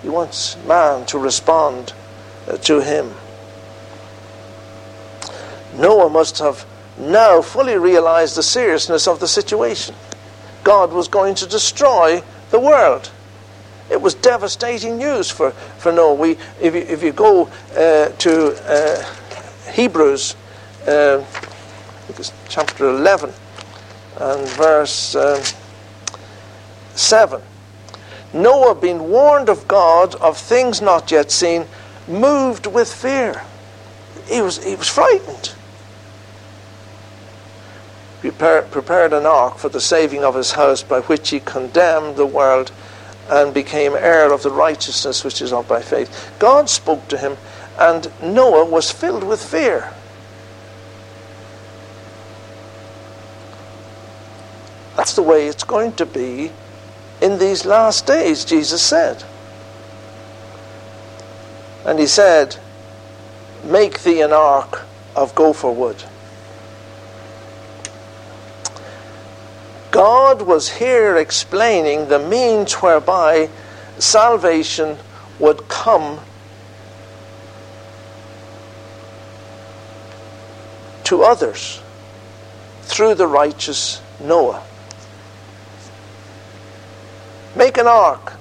He 0.02 0.08
wants 0.08 0.56
man 0.66 1.06
to 1.06 1.18
respond 1.18 1.92
uh, 2.48 2.56
to 2.58 2.80
him. 2.80 3.14
Noah 5.74 6.10
must 6.10 6.38
have 6.38 6.66
now 6.98 7.40
fully 7.40 7.76
realized 7.76 8.36
the 8.36 8.42
seriousness 8.42 9.08
of 9.08 9.20
the 9.20 9.28
situation. 9.28 9.94
God 10.64 10.92
was 10.92 11.08
going 11.08 11.34
to 11.36 11.46
destroy 11.46 12.22
the 12.50 12.60
world. 12.60 13.10
It 13.90 14.00
was 14.00 14.14
devastating 14.14 14.98
news 14.98 15.30
for, 15.30 15.50
for 15.50 15.92
Noah. 15.92 16.14
We, 16.14 16.36
if, 16.60 16.74
you, 16.74 16.82
if 16.82 17.02
you 17.02 17.12
go 17.12 17.48
uh, 17.74 18.08
to 18.10 18.54
uh, 18.70 19.72
Hebrews, 19.72 20.36
uh, 20.86 21.24
chapter 22.48 22.88
11 22.88 23.32
and 24.20 24.48
verse 24.50 25.14
um, 25.14 25.42
7, 26.94 27.42
Noah, 28.34 28.74
being 28.74 29.10
warned 29.10 29.48
of 29.48 29.66
God 29.68 30.14
of 30.16 30.38
things 30.38 30.80
not 30.80 31.10
yet 31.10 31.30
seen, 31.30 31.66
moved 32.08 32.66
with 32.66 32.92
fear. 32.92 33.42
He 34.26 34.40
was, 34.40 34.62
he 34.62 34.76
was 34.76 34.88
frightened 34.88 35.54
prepared 38.30 39.12
an 39.12 39.26
ark 39.26 39.58
for 39.58 39.68
the 39.68 39.80
saving 39.80 40.24
of 40.24 40.34
his 40.34 40.52
house, 40.52 40.82
by 40.82 41.00
which 41.02 41.30
he 41.30 41.40
condemned 41.40 42.16
the 42.16 42.26
world 42.26 42.70
and 43.28 43.54
became 43.54 43.94
heir 43.94 44.32
of 44.32 44.42
the 44.42 44.50
righteousness 44.50 45.24
which 45.24 45.40
is 45.40 45.52
of 45.52 45.66
by 45.66 45.80
faith. 45.80 46.32
God 46.38 46.68
spoke 46.68 47.08
to 47.08 47.18
him, 47.18 47.36
and 47.78 48.12
Noah 48.22 48.64
was 48.64 48.90
filled 48.90 49.24
with 49.24 49.42
fear. 49.42 49.92
That's 54.96 55.14
the 55.14 55.22
way 55.22 55.46
it's 55.46 55.64
going 55.64 55.92
to 55.94 56.06
be 56.06 56.52
in 57.20 57.38
these 57.38 57.64
last 57.64 58.06
days, 58.06 58.44
Jesus 58.44 58.82
said. 58.82 59.24
And 61.84 61.98
he 61.98 62.06
said, 62.06 62.56
Make 63.64 64.02
thee 64.02 64.20
an 64.20 64.32
ark 64.32 64.82
of 65.16 65.34
gopher 65.34 65.70
wood. 65.70 66.04
God 69.92 70.40
was 70.40 70.70
here 70.70 71.18
explaining 71.18 72.08
the 72.08 72.18
means 72.18 72.72
whereby 72.72 73.50
salvation 73.98 74.96
would 75.38 75.68
come 75.68 76.18
to 81.04 81.22
others 81.22 81.82
through 82.84 83.14
the 83.14 83.26
righteous 83.26 84.00
Noah. 84.18 84.62
Make 87.54 87.76
an 87.76 87.86
ark. 87.86 88.32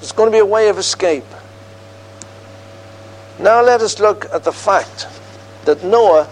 There's 0.00 0.10
going 0.10 0.32
to 0.32 0.34
be 0.34 0.40
a 0.40 0.44
way 0.44 0.68
of 0.68 0.78
escape. 0.78 1.24
Now 3.38 3.62
let 3.62 3.80
us 3.82 4.00
look 4.00 4.26
at 4.32 4.42
the 4.42 4.52
fact 4.52 5.06
that 5.64 5.84
Noah 5.84 6.28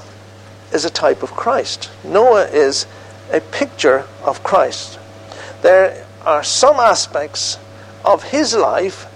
is 0.72 0.84
a 0.84 0.90
type 0.90 1.22
of 1.22 1.30
Christ. 1.30 1.88
Noah 2.02 2.46
is 2.46 2.86
a 3.32 3.40
picture 3.40 4.06
of 4.22 4.42
Christ. 4.42 4.98
There 5.62 6.06
are 6.24 6.42
some 6.44 6.76
aspects 6.76 7.58
of 8.04 8.22
his 8.22 8.54
life 8.54 9.06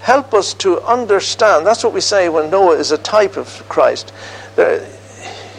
help 0.00 0.32
us 0.32 0.54
to 0.54 0.80
understand. 0.82 1.66
That's 1.66 1.84
what 1.84 1.92
we 1.92 2.00
say 2.00 2.28
when 2.28 2.50
Noah 2.50 2.78
is 2.78 2.92
a 2.92 2.98
type 2.98 3.36
of 3.36 3.68
Christ. 3.68 4.12
There, 4.56 4.84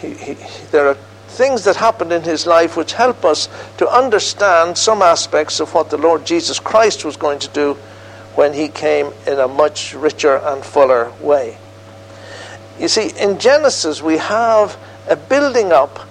he, 0.01 0.13
he, 0.13 0.33
there 0.71 0.87
are 0.87 0.95
things 1.27 1.63
that 1.65 1.75
happened 1.75 2.11
in 2.11 2.23
his 2.23 2.45
life 2.45 2.75
which 2.75 2.93
help 2.93 3.23
us 3.23 3.47
to 3.77 3.87
understand 3.87 4.77
some 4.77 5.01
aspects 5.01 5.59
of 5.59 5.73
what 5.73 5.89
the 5.89 5.97
Lord 5.97 6.25
Jesus 6.25 6.59
Christ 6.59 7.05
was 7.05 7.15
going 7.15 7.39
to 7.39 7.47
do 7.49 7.73
when 8.35 8.53
he 8.53 8.67
came 8.67 9.11
in 9.27 9.39
a 9.39 9.47
much 9.47 9.93
richer 9.93 10.37
and 10.37 10.63
fuller 10.63 11.11
way. 11.21 11.57
You 12.79 12.87
see, 12.87 13.11
in 13.19 13.39
Genesis, 13.39 14.01
we 14.01 14.17
have 14.17 14.77
a 15.07 15.15
building 15.15 15.71
up 15.71 16.08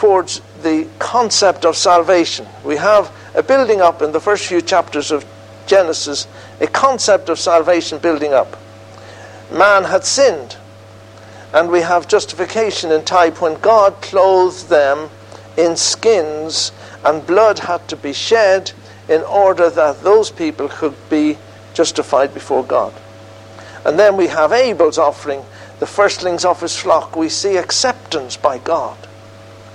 towards 0.00 0.40
the 0.62 0.88
concept 0.98 1.66
of 1.66 1.76
salvation. 1.76 2.46
We 2.64 2.76
have 2.76 3.14
a 3.34 3.42
building 3.42 3.82
up 3.82 4.00
in 4.00 4.12
the 4.12 4.18
first 4.18 4.46
few 4.46 4.62
chapters 4.62 5.10
of 5.10 5.26
Genesis, 5.66 6.26
a 6.58 6.66
concept 6.66 7.28
of 7.28 7.38
salvation 7.38 7.98
building 7.98 8.32
up. 8.32 8.56
Man 9.52 9.84
had 9.84 10.06
sinned, 10.06 10.56
and 11.52 11.70
we 11.70 11.82
have 11.82 12.08
justification 12.08 12.90
in 12.90 13.04
type 13.04 13.42
when 13.42 13.60
God 13.60 13.92
clothed 14.00 14.70
them 14.70 15.10
in 15.58 15.76
skins, 15.76 16.72
and 17.04 17.26
blood 17.26 17.58
had 17.58 17.86
to 17.88 17.96
be 17.96 18.14
shed 18.14 18.72
in 19.06 19.20
order 19.20 19.68
that 19.68 20.02
those 20.02 20.30
people 20.30 20.70
could 20.70 20.96
be 21.10 21.36
justified 21.74 22.32
before 22.32 22.64
God. 22.64 22.94
And 23.84 23.98
then 23.98 24.16
we 24.16 24.28
have 24.28 24.50
Abel's 24.50 24.96
offering, 24.96 25.42
the 25.78 25.84
firstlings 25.84 26.46
of 26.46 26.62
his 26.62 26.74
flock. 26.74 27.16
We 27.16 27.28
see 27.28 27.58
acceptance 27.58 28.38
by 28.38 28.56
God 28.56 28.96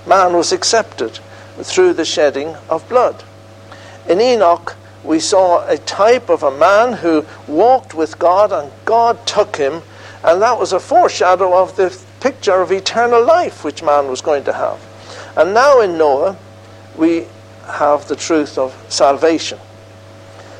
man 0.06 0.34
was 0.34 0.52
accepted 0.52 1.18
through 1.62 1.94
the 1.94 2.04
shedding 2.04 2.54
of 2.68 2.88
blood. 2.88 3.24
In 4.08 4.20
Enoch, 4.20 4.76
we 5.02 5.20
saw 5.20 5.66
a 5.68 5.78
type 5.78 6.28
of 6.28 6.42
a 6.42 6.56
man 6.56 6.94
who 6.94 7.24
walked 7.46 7.94
with 7.94 8.18
God 8.18 8.52
and 8.52 8.70
God 8.84 9.26
took 9.26 9.56
him, 9.56 9.82
and 10.24 10.42
that 10.42 10.58
was 10.58 10.72
a 10.72 10.80
foreshadow 10.80 11.56
of 11.60 11.76
the 11.76 11.96
picture 12.20 12.60
of 12.60 12.72
eternal 12.72 13.24
life 13.24 13.64
which 13.64 13.82
man 13.82 14.08
was 14.08 14.20
going 14.20 14.44
to 14.44 14.52
have. 14.52 14.80
And 15.36 15.54
now 15.54 15.80
in 15.80 15.96
Noah, 15.98 16.36
we 16.96 17.26
have 17.66 18.08
the 18.08 18.16
truth 18.16 18.58
of 18.58 18.74
salvation. 18.88 19.58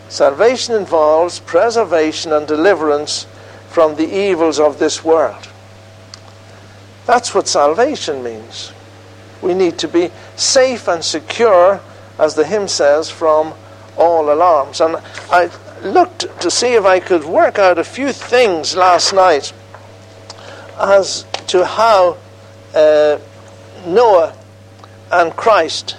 Salvation 0.09 0.75
involves 0.75 1.41
preservation 1.41 2.33
and 2.33 2.47
deliverance 2.47 3.27
from 3.69 3.97
the 3.97 4.09
evils 4.09 4.61
of 4.61 4.79
this 4.79 5.05
world. 5.05 5.49
That's 7.07 7.35
what 7.35 7.49
salvation 7.49 8.23
means. 8.23 8.73
We 9.47 9.55
need 9.55 9.79
to 9.79 9.87
be 9.87 10.11
safe 10.35 10.89
and 10.89 11.05
secure, 11.05 11.81
as 12.19 12.35
the 12.35 12.45
hymn 12.45 12.67
says, 12.67 13.09
from 13.09 13.55
all 13.97 14.33
alarms. 14.33 14.81
And 14.81 14.97
I 15.31 15.51
looked 15.83 16.41
to 16.41 16.51
see 16.51 16.75
if 16.75 16.85
I 16.85 16.99
could 16.99 17.23
work 17.23 17.57
out 17.57 17.79
a 17.79 17.85
few 17.85 18.13
things 18.13 18.75
last 18.75 19.13
night 19.13 19.53
as 20.81 21.27
to 21.47 21.65
how 21.65 22.17
uh, 22.75 23.19
Noah 23.87 24.35
and 25.13 25.37
Christ, 25.37 25.97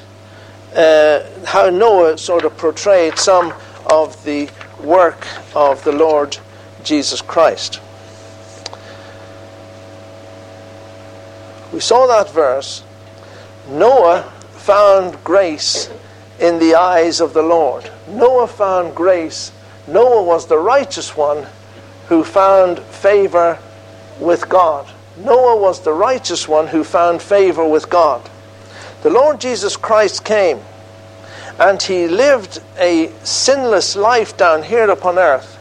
uh, 0.76 1.24
how 1.46 1.70
Noah 1.70 2.18
sort 2.18 2.44
of 2.44 2.58
portrayed 2.58 3.18
some 3.18 3.54
of 3.90 4.22
the 4.26 4.50
work 4.84 5.26
of 5.56 5.82
the 5.86 5.94
Lord 5.94 6.38
Jesus 6.84 7.22
Christ. 7.22 7.80
We 11.72 11.80
saw 11.80 12.08
that 12.08 12.30
verse 12.30 12.84
Noah 13.70 14.24
found 14.52 15.24
grace 15.24 15.90
in 16.40 16.60
the 16.60 16.76
eyes 16.76 17.20
of 17.20 17.34
the 17.34 17.44
Lord. 17.44 17.90
Noah 18.08 18.48
found 18.48 18.96
grace. 18.96 19.52
Noah 19.88 20.24
was 20.24 20.48
the 20.48 20.58
righteous 20.58 21.16
one 21.16 21.46
who 22.08 22.24
found 22.24 22.80
favor 22.80 23.60
with 24.20 24.48
God. 24.48 24.90
Noah 25.18 25.58
was 25.58 25.82
the 25.82 25.94
righteous 25.94 26.48
one 26.48 26.68
who 26.68 26.84
found 26.84 27.22
favor 27.22 27.68
with 27.68 27.90
God. 27.90 28.30
The 29.04 29.10
Lord 29.10 29.40
Jesus 29.40 29.76
Christ 29.76 30.24
came 30.24 30.60
and 31.60 31.82
he 31.82 32.08
lived 32.08 32.62
a 32.78 33.12
sinless 33.24 33.96
life 33.96 34.38
down 34.38 34.64
here 34.64 34.90
upon 34.90 35.18
earth. 35.18 35.58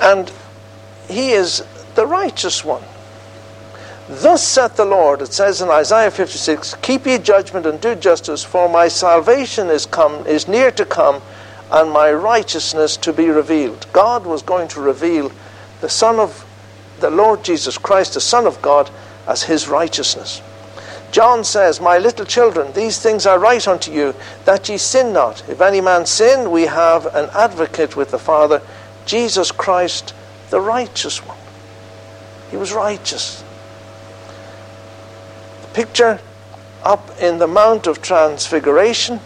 And 0.00 0.30
he 1.08 1.30
is 1.30 1.64
the 1.94 2.06
righteous 2.06 2.64
one. 2.64 2.82
Thus 4.08 4.42
saith 4.42 4.76
the 4.76 4.86
Lord, 4.86 5.20
it 5.20 5.34
says 5.34 5.60
in 5.60 5.68
Isaiah 5.68 6.10
56, 6.10 6.76
Keep 6.80 7.06
ye 7.06 7.18
judgment 7.18 7.66
and 7.66 7.78
do 7.78 7.94
justice, 7.94 8.42
for 8.42 8.66
my 8.66 8.88
salvation 8.88 9.68
is 9.68 9.84
come 9.84 10.26
is 10.26 10.48
near 10.48 10.70
to 10.70 10.86
come, 10.86 11.20
and 11.70 11.92
my 11.92 12.10
righteousness 12.10 12.96
to 12.98 13.12
be 13.12 13.28
revealed. 13.28 13.86
God 13.92 14.24
was 14.24 14.40
going 14.40 14.68
to 14.68 14.80
reveal 14.80 15.30
the 15.82 15.90
Son 15.90 16.18
of 16.18 16.46
the 17.00 17.10
Lord 17.10 17.44
Jesus 17.44 17.76
Christ, 17.76 18.14
the 18.14 18.20
Son 18.20 18.46
of 18.46 18.62
God, 18.62 18.90
as 19.26 19.42
his 19.42 19.68
righteousness. 19.68 20.40
John 21.10 21.44
says, 21.44 21.78
My 21.78 21.98
little 21.98 22.24
children, 22.24 22.72
these 22.72 22.98
things 22.98 23.26
I 23.26 23.36
write 23.36 23.68
unto 23.68 23.92
you, 23.92 24.14
that 24.46 24.70
ye 24.70 24.78
sin 24.78 25.12
not. 25.12 25.46
If 25.50 25.60
any 25.60 25.82
man 25.82 26.06
sin, 26.06 26.50
we 26.50 26.62
have 26.62 27.04
an 27.14 27.28
advocate 27.34 27.94
with 27.94 28.10
the 28.10 28.18
Father, 28.18 28.62
Jesus 29.04 29.52
Christ, 29.52 30.14
the 30.48 30.62
righteous 30.62 31.18
one. 31.26 31.36
He 32.50 32.56
was 32.56 32.72
righteous. 32.72 33.44
Picture 35.72 36.20
up 36.82 37.10
in 37.20 37.38
the 37.38 37.46
Mount 37.46 37.86
of 37.86 38.00
Transfiguration, 38.02 39.18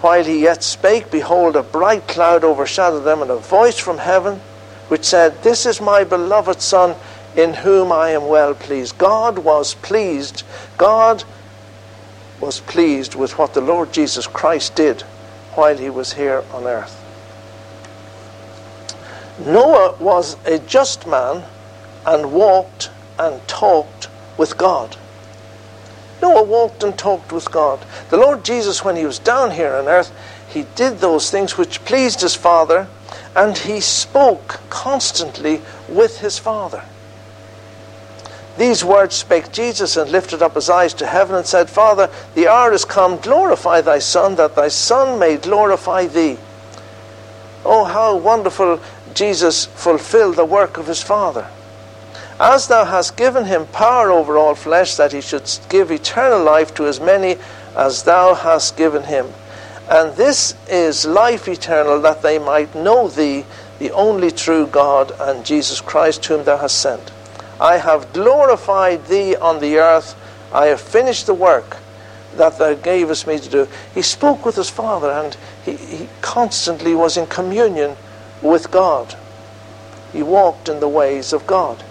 while 0.00 0.24
he 0.24 0.42
yet 0.42 0.62
spake, 0.62 1.10
behold, 1.10 1.56
a 1.56 1.62
bright 1.62 2.08
cloud 2.08 2.44
overshadowed 2.44 3.04
them, 3.04 3.22
and 3.22 3.30
a 3.30 3.36
voice 3.36 3.78
from 3.78 3.98
heaven 3.98 4.40
which 4.88 5.04
said, 5.04 5.42
This 5.42 5.66
is 5.66 5.80
my 5.80 6.02
beloved 6.02 6.60
Son, 6.60 6.96
in 7.36 7.54
whom 7.54 7.92
I 7.92 8.10
am 8.10 8.26
well 8.26 8.54
pleased. 8.54 8.98
God 8.98 9.38
was 9.38 9.74
pleased. 9.74 10.42
God 10.78 11.22
was 12.40 12.60
pleased 12.60 13.14
with 13.14 13.38
what 13.38 13.54
the 13.54 13.60
Lord 13.60 13.92
Jesus 13.92 14.26
Christ 14.26 14.74
did 14.74 15.02
while 15.54 15.76
he 15.76 15.90
was 15.90 16.14
here 16.14 16.42
on 16.52 16.64
earth. 16.64 16.96
Noah 19.46 19.96
was 20.00 20.36
a 20.44 20.58
just 20.58 21.06
man 21.06 21.44
and 22.04 22.32
walked 22.32 22.90
and 23.18 23.46
talked 23.46 24.08
with 24.36 24.58
God. 24.58 24.96
Noah 26.22 26.42
walked 26.42 26.82
and 26.82 26.96
talked 26.96 27.32
with 27.32 27.50
God. 27.50 27.84
The 28.10 28.16
Lord 28.16 28.44
Jesus, 28.44 28.84
when 28.84 28.96
he 28.96 29.04
was 29.06 29.18
down 29.18 29.52
here 29.52 29.74
on 29.74 29.88
earth, 29.88 30.12
he 30.48 30.66
did 30.74 30.98
those 30.98 31.30
things 31.30 31.56
which 31.56 31.84
pleased 31.84 32.20
his 32.20 32.34
Father 32.34 32.88
and 33.34 33.56
he 33.56 33.80
spoke 33.80 34.60
constantly 34.70 35.60
with 35.88 36.20
his 36.20 36.38
Father. 36.38 36.84
These 38.58 38.84
words 38.84 39.14
spake 39.14 39.52
Jesus 39.52 39.96
and 39.96 40.10
lifted 40.10 40.42
up 40.42 40.54
his 40.54 40.68
eyes 40.68 40.92
to 40.94 41.06
heaven 41.06 41.36
and 41.36 41.46
said, 41.46 41.70
Father, 41.70 42.10
the 42.34 42.48
hour 42.48 42.72
is 42.72 42.84
come, 42.84 43.16
glorify 43.18 43.80
thy 43.80 44.00
Son, 44.00 44.34
that 44.36 44.54
thy 44.54 44.68
Son 44.68 45.18
may 45.18 45.36
glorify 45.36 46.06
thee. 46.06 46.36
Oh, 47.64 47.84
how 47.84 48.16
wonderful 48.16 48.80
Jesus 49.14 49.66
fulfilled 49.66 50.36
the 50.36 50.44
work 50.44 50.76
of 50.76 50.88
his 50.88 51.02
Father. 51.02 51.48
As 52.40 52.68
thou 52.68 52.86
hast 52.86 53.18
given 53.18 53.44
him 53.44 53.66
power 53.66 54.10
over 54.10 54.38
all 54.38 54.54
flesh, 54.54 54.96
that 54.96 55.12
he 55.12 55.20
should 55.20 55.46
give 55.68 55.90
eternal 55.90 56.42
life 56.42 56.72
to 56.76 56.86
as 56.86 56.98
many 56.98 57.36
as 57.76 58.04
thou 58.04 58.32
hast 58.32 58.78
given 58.78 59.02
him. 59.02 59.26
And 59.90 60.16
this 60.16 60.54
is 60.66 61.04
life 61.04 61.48
eternal, 61.48 62.00
that 62.00 62.22
they 62.22 62.38
might 62.38 62.74
know 62.74 63.08
thee, 63.08 63.44
the 63.78 63.90
only 63.90 64.30
true 64.30 64.66
God, 64.66 65.12
and 65.20 65.44
Jesus 65.44 65.82
Christ, 65.82 66.24
whom 66.24 66.44
thou 66.44 66.56
hast 66.56 66.80
sent. 66.80 67.12
I 67.60 67.76
have 67.76 68.14
glorified 68.14 69.04
thee 69.08 69.36
on 69.36 69.60
the 69.60 69.76
earth. 69.76 70.16
I 70.50 70.68
have 70.68 70.80
finished 70.80 71.26
the 71.26 71.34
work 71.34 71.76
that 72.36 72.58
thou 72.58 72.72
gavest 72.72 73.26
me 73.26 73.38
to 73.38 73.50
do. 73.50 73.68
He 73.94 74.00
spoke 74.00 74.46
with 74.46 74.56
his 74.56 74.70
Father, 74.70 75.10
and 75.10 75.36
he, 75.62 75.76
he 75.76 76.08
constantly 76.22 76.94
was 76.94 77.18
in 77.18 77.26
communion 77.26 77.96
with 78.40 78.70
God. 78.70 79.14
He 80.14 80.22
walked 80.22 80.70
in 80.70 80.80
the 80.80 80.88
ways 80.88 81.34
of 81.34 81.46
God. 81.46 81.84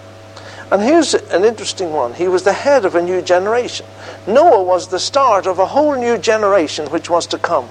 And 0.70 0.80
here's 0.82 1.14
an 1.14 1.44
interesting 1.44 1.92
one. 1.92 2.14
He 2.14 2.28
was 2.28 2.44
the 2.44 2.52
head 2.52 2.84
of 2.84 2.94
a 2.94 3.02
new 3.02 3.22
generation. 3.22 3.86
Noah 4.26 4.62
was 4.62 4.88
the 4.88 5.00
start 5.00 5.46
of 5.46 5.58
a 5.58 5.66
whole 5.66 5.96
new 5.96 6.16
generation 6.16 6.86
which 6.90 7.10
was 7.10 7.26
to 7.28 7.38
come. 7.38 7.68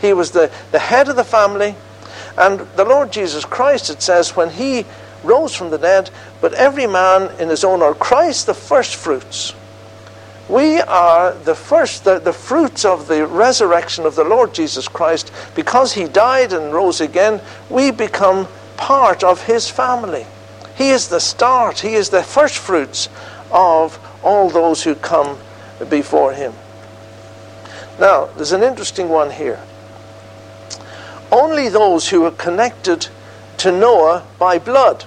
He 0.00 0.12
was 0.12 0.30
the, 0.30 0.50
the 0.70 0.78
head 0.78 1.08
of 1.08 1.16
the 1.16 1.24
family. 1.24 1.74
And 2.38 2.60
the 2.76 2.84
Lord 2.84 3.12
Jesus 3.12 3.44
Christ, 3.44 3.90
it 3.90 4.02
says, 4.02 4.36
when 4.36 4.50
he 4.50 4.86
rose 5.24 5.54
from 5.54 5.70
the 5.70 5.78
dead, 5.78 6.10
but 6.40 6.54
every 6.54 6.86
man 6.86 7.30
in 7.40 7.48
his 7.48 7.64
own 7.64 7.82
order, 7.82 7.98
Christ 7.98 8.46
the 8.46 8.54
first 8.54 8.94
fruits. 8.94 9.54
We 10.48 10.80
are 10.80 11.32
the 11.32 11.54
first, 11.54 12.04
the, 12.04 12.18
the 12.18 12.32
fruits 12.32 12.84
of 12.84 13.08
the 13.08 13.26
resurrection 13.26 14.06
of 14.06 14.14
the 14.14 14.24
Lord 14.24 14.54
Jesus 14.54 14.86
Christ. 14.86 15.32
Because 15.54 15.92
he 15.92 16.04
died 16.04 16.52
and 16.52 16.72
rose 16.72 17.00
again, 17.00 17.40
we 17.70 17.90
become 17.90 18.46
part 18.76 19.24
of 19.24 19.44
his 19.44 19.68
family. 19.68 20.26
He 20.76 20.90
is 20.90 21.08
the 21.08 21.20
start, 21.20 21.80
he 21.80 21.94
is 21.94 22.10
the 22.10 22.22
first 22.22 22.58
fruits 22.58 23.08
of 23.50 23.98
all 24.22 24.48
those 24.48 24.82
who 24.82 24.94
come 24.94 25.38
before 25.88 26.32
him. 26.32 26.54
Now, 28.00 28.26
there's 28.36 28.52
an 28.52 28.62
interesting 28.62 29.08
one 29.08 29.30
here 29.30 29.60
only 31.32 31.70
those 31.70 32.10
who 32.10 32.20
were 32.20 32.30
connected 32.30 33.08
to 33.56 33.72
Noah 33.72 34.24
by 34.38 34.58
blood. 34.58 35.06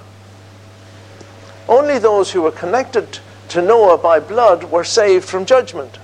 Only 1.69 1.99
those 1.99 2.32
who 2.32 2.41
were 2.41 2.51
connected 2.51 3.19
to 3.49 3.62
Noah 3.62 3.99
by 3.99 4.19
blood 4.19 4.65
were 4.65 4.84
saved 4.84 5.25
from 5.25 5.45
judgment. 5.45 5.99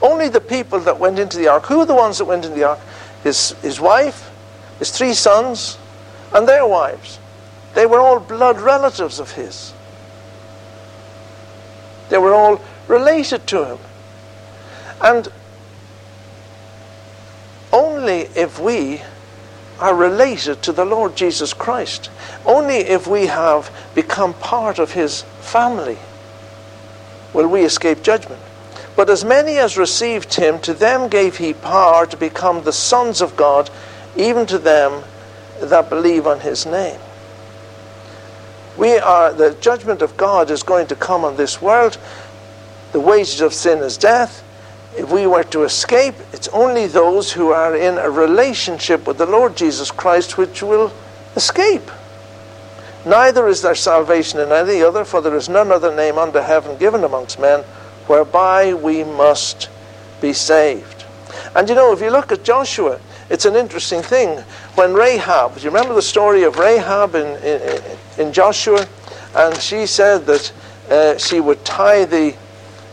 Only 0.00 0.28
the 0.28 0.40
people 0.40 0.78
that 0.80 1.00
went 1.00 1.18
into 1.18 1.36
the 1.36 1.48
ark. 1.48 1.66
Who 1.66 1.80
are 1.80 1.86
the 1.86 1.94
ones 1.94 2.18
that 2.18 2.24
went 2.24 2.44
into 2.44 2.56
the 2.56 2.64
ark? 2.64 2.78
His, 3.24 3.50
his 3.62 3.80
wife, 3.80 4.30
his 4.78 4.92
three 4.92 5.12
sons, 5.12 5.76
and 6.32 6.46
their 6.48 6.66
wives. 6.66 7.18
They 7.74 7.86
were 7.86 8.00
all 8.00 8.20
blood 8.20 8.60
relatives 8.60 9.18
of 9.18 9.32
his. 9.32 9.72
They 12.08 12.18
were 12.18 12.34
all 12.34 12.60
related 12.88 13.46
to 13.48 13.64
him. 13.64 13.78
And 15.00 15.28
only 17.72 18.28
if 18.34 18.58
we 18.58 19.00
are 19.82 19.94
related 19.94 20.62
to 20.62 20.72
the 20.72 20.84
Lord 20.84 21.16
Jesus 21.16 21.52
Christ. 21.52 22.08
Only 22.46 22.76
if 22.76 23.06
we 23.06 23.26
have 23.26 23.70
become 23.94 24.34
part 24.34 24.78
of 24.78 24.92
his 24.92 25.22
family 25.40 25.98
will 27.34 27.48
we 27.48 27.62
escape 27.62 28.02
judgment. 28.02 28.40
But 28.94 29.10
as 29.10 29.24
many 29.24 29.56
as 29.56 29.78
received 29.78 30.34
him, 30.34 30.60
to 30.60 30.74
them 30.74 31.08
gave 31.08 31.38
he 31.38 31.54
power 31.54 32.06
to 32.06 32.16
become 32.16 32.62
the 32.62 32.72
sons 32.72 33.20
of 33.20 33.36
God, 33.36 33.70
even 34.16 34.46
to 34.46 34.58
them 34.58 35.02
that 35.60 35.88
believe 35.88 36.26
on 36.26 36.40
his 36.40 36.66
name. 36.66 37.00
We 38.76 38.98
are, 38.98 39.32
the 39.32 39.54
judgment 39.60 40.02
of 40.02 40.16
God 40.16 40.50
is 40.50 40.62
going 40.62 40.86
to 40.88 40.96
come 40.96 41.24
on 41.24 41.36
this 41.36 41.60
world. 41.60 41.98
The 42.92 43.00
wages 43.00 43.40
of 43.40 43.52
sin 43.52 43.78
is 43.78 43.96
death 43.96 44.42
if 44.96 45.10
we 45.10 45.26
were 45.26 45.44
to 45.44 45.62
escape, 45.62 46.14
it's 46.32 46.48
only 46.48 46.86
those 46.86 47.32
who 47.32 47.50
are 47.50 47.74
in 47.74 47.96
a 47.96 48.10
relationship 48.10 49.06
with 49.06 49.18
the 49.18 49.26
Lord 49.26 49.56
Jesus 49.56 49.90
Christ 49.90 50.36
which 50.36 50.62
will 50.62 50.92
escape. 51.34 51.90
Neither 53.06 53.48
is 53.48 53.62
there 53.62 53.74
salvation 53.74 54.38
in 54.38 54.52
any 54.52 54.82
other, 54.82 55.04
for 55.04 55.20
there 55.20 55.34
is 55.34 55.48
none 55.48 55.72
other 55.72 55.94
name 55.94 56.18
under 56.18 56.42
heaven 56.42 56.76
given 56.76 57.04
amongst 57.04 57.40
men 57.40 57.60
whereby 58.06 58.74
we 58.74 59.02
must 59.02 59.70
be 60.20 60.32
saved. 60.32 61.04
And 61.56 61.68
you 61.68 61.74
know, 61.74 61.92
if 61.92 62.00
you 62.00 62.10
look 62.10 62.30
at 62.30 62.44
Joshua, 62.44 63.00
it's 63.32 63.46
an 63.46 63.56
interesting 63.56 64.02
thing. 64.02 64.40
When 64.74 64.92
Rahab, 64.92 65.56
do 65.56 65.62
you 65.62 65.70
remember 65.70 65.94
the 65.94 66.02
story 66.02 66.42
of 66.42 66.58
Rahab 66.58 67.14
in, 67.14 67.42
in, 67.42 67.82
in 68.18 68.32
Joshua? 68.32 68.86
And 69.34 69.56
she 69.56 69.86
said 69.86 70.26
that 70.26 70.52
uh, 70.90 71.16
she 71.16 71.40
would 71.40 71.64
tie 71.64 72.04
the, 72.04 72.36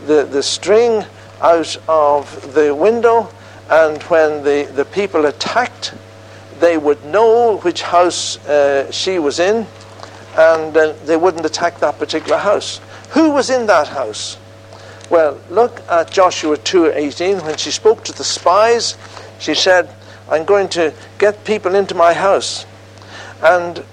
the, 0.08 0.24
the 0.24 0.42
string 0.42 1.04
out 1.42 1.76
of 1.90 2.54
the 2.54 2.74
window, 2.74 3.30
and 3.70 4.02
when 4.04 4.42
the, 4.44 4.72
the 4.74 4.86
people 4.86 5.26
attacked, 5.26 5.94
they 6.62 6.78
would 6.78 7.04
know 7.04 7.58
which 7.58 7.82
house 7.82 8.38
uh, 8.48 8.90
she 8.92 9.20
was 9.20 9.40
in, 9.40 9.68
and 10.38 10.76
uh, 10.78 10.94
they 11.04 11.18
wouldn't 11.18 11.46
attack 11.46 11.80
that 11.80 12.00
particular 12.00 12.38
house. 12.38 12.80
Who 13.10 13.32
was 13.32 13.50
in 13.50 13.68
that 13.68 13.90
house? 13.90 14.38
Well, 15.10 15.38
look 15.50 15.82
at 15.90 16.12
Joshua 16.12 16.56
2:18 16.56 17.44
when 17.44 17.58
she 17.58 17.72
spoke 17.72 18.06
to 18.06 18.14
the 18.14 18.24
spies, 18.24 18.96
she 19.40 19.54
said, 19.54 19.90
"I'm 20.30 20.46
going 20.46 20.70
to 20.70 20.94
get 21.18 21.44
people 21.44 21.76
into 21.76 21.96
my 21.96 22.14
house." 22.14 22.66
And 23.42 23.84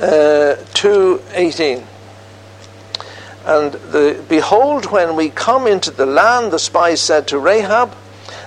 uh, 0.00 0.56
2:18 0.74 1.84
And 3.44 3.72
the, 3.72 4.24
behold, 4.28 4.86
when 4.86 5.16
we 5.16 5.30
come 5.30 5.66
into 5.66 5.90
the 5.90 6.06
land, 6.06 6.52
the 6.52 6.58
spies 6.58 7.00
said 7.00 7.26
to 7.28 7.38
Rahab, 7.38 7.94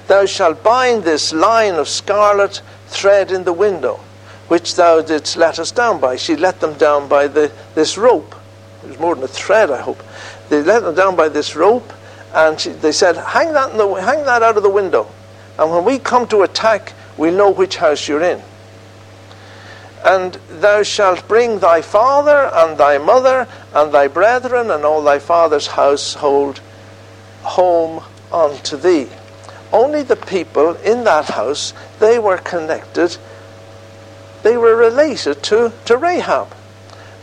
Thou 0.07 0.25
shalt 0.25 0.63
bind 0.63 1.03
this 1.03 1.33
line 1.33 1.75
of 1.75 1.87
scarlet 1.87 2.61
thread 2.87 3.31
in 3.31 3.43
the 3.43 3.53
window, 3.53 3.99
which 4.47 4.75
thou 4.75 5.01
didst 5.01 5.37
let 5.37 5.59
us 5.59 5.71
down 5.71 5.99
by. 5.99 6.15
She 6.15 6.35
let 6.35 6.59
them 6.59 6.73
down 6.73 7.07
by 7.07 7.27
the, 7.27 7.51
this 7.73 7.97
rope. 7.97 8.35
It 8.83 8.89
was 8.89 8.99
more 8.99 9.15
than 9.15 9.23
a 9.23 9.27
thread, 9.27 9.71
I 9.71 9.81
hope. 9.81 10.03
They 10.49 10.61
let 10.61 10.83
them 10.83 10.95
down 10.95 11.15
by 11.15 11.29
this 11.29 11.55
rope, 11.55 11.91
and 12.33 12.59
she, 12.59 12.69
they 12.69 12.91
said, 12.91 13.17
hang 13.17 13.53
that, 13.53 13.75
the, 13.75 13.87
hang 13.95 14.25
that 14.25 14.43
out 14.43 14.57
of 14.57 14.63
the 14.63 14.69
window. 14.69 15.07
And 15.57 15.71
when 15.71 15.85
we 15.85 15.99
come 15.99 16.27
to 16.27 16.41
attack, 16.41 16.93
we'll 17.17 17.33
know 17.33 17.49
which 17.49 17.77
house 17.77 18.07
you're 18.07 18.21
in. 18.21 18.41
And 20.03 20.33
thou 20.49 20.83
shalt 20.83 21.27
bring 21.27 21.59
thy 21.59 21.81
father 21.81 22.51
and 22.53 22.77
thy 22.77 22.97
mother 22.97 23.47
and 23.73 23.91
thy 23.91 24.07
brethren 24.07 24.69
and 24.69 24.83
all 24.83 25.01
thy 25.01 25.19
father's 25.19 25.67
household 25.67 26.59
home 27.41 28.03
unto 28.31 28.77
thee. 28.77 29.07
Only 29.71 30.03
the 30.03 30.15
people 30.15 30.75
in 30.75 31.03
that 31.05 31.25
house, 31.25 31.73
they 31.99 32.19
were 32.19 32.37
connected, 32.37 33.17
they 34.43 34.57
were 34.57 34.75
related 34.75 35.41
to, 35.43 35.73
to 35.85 35.97
Rahab. 35.97 36.53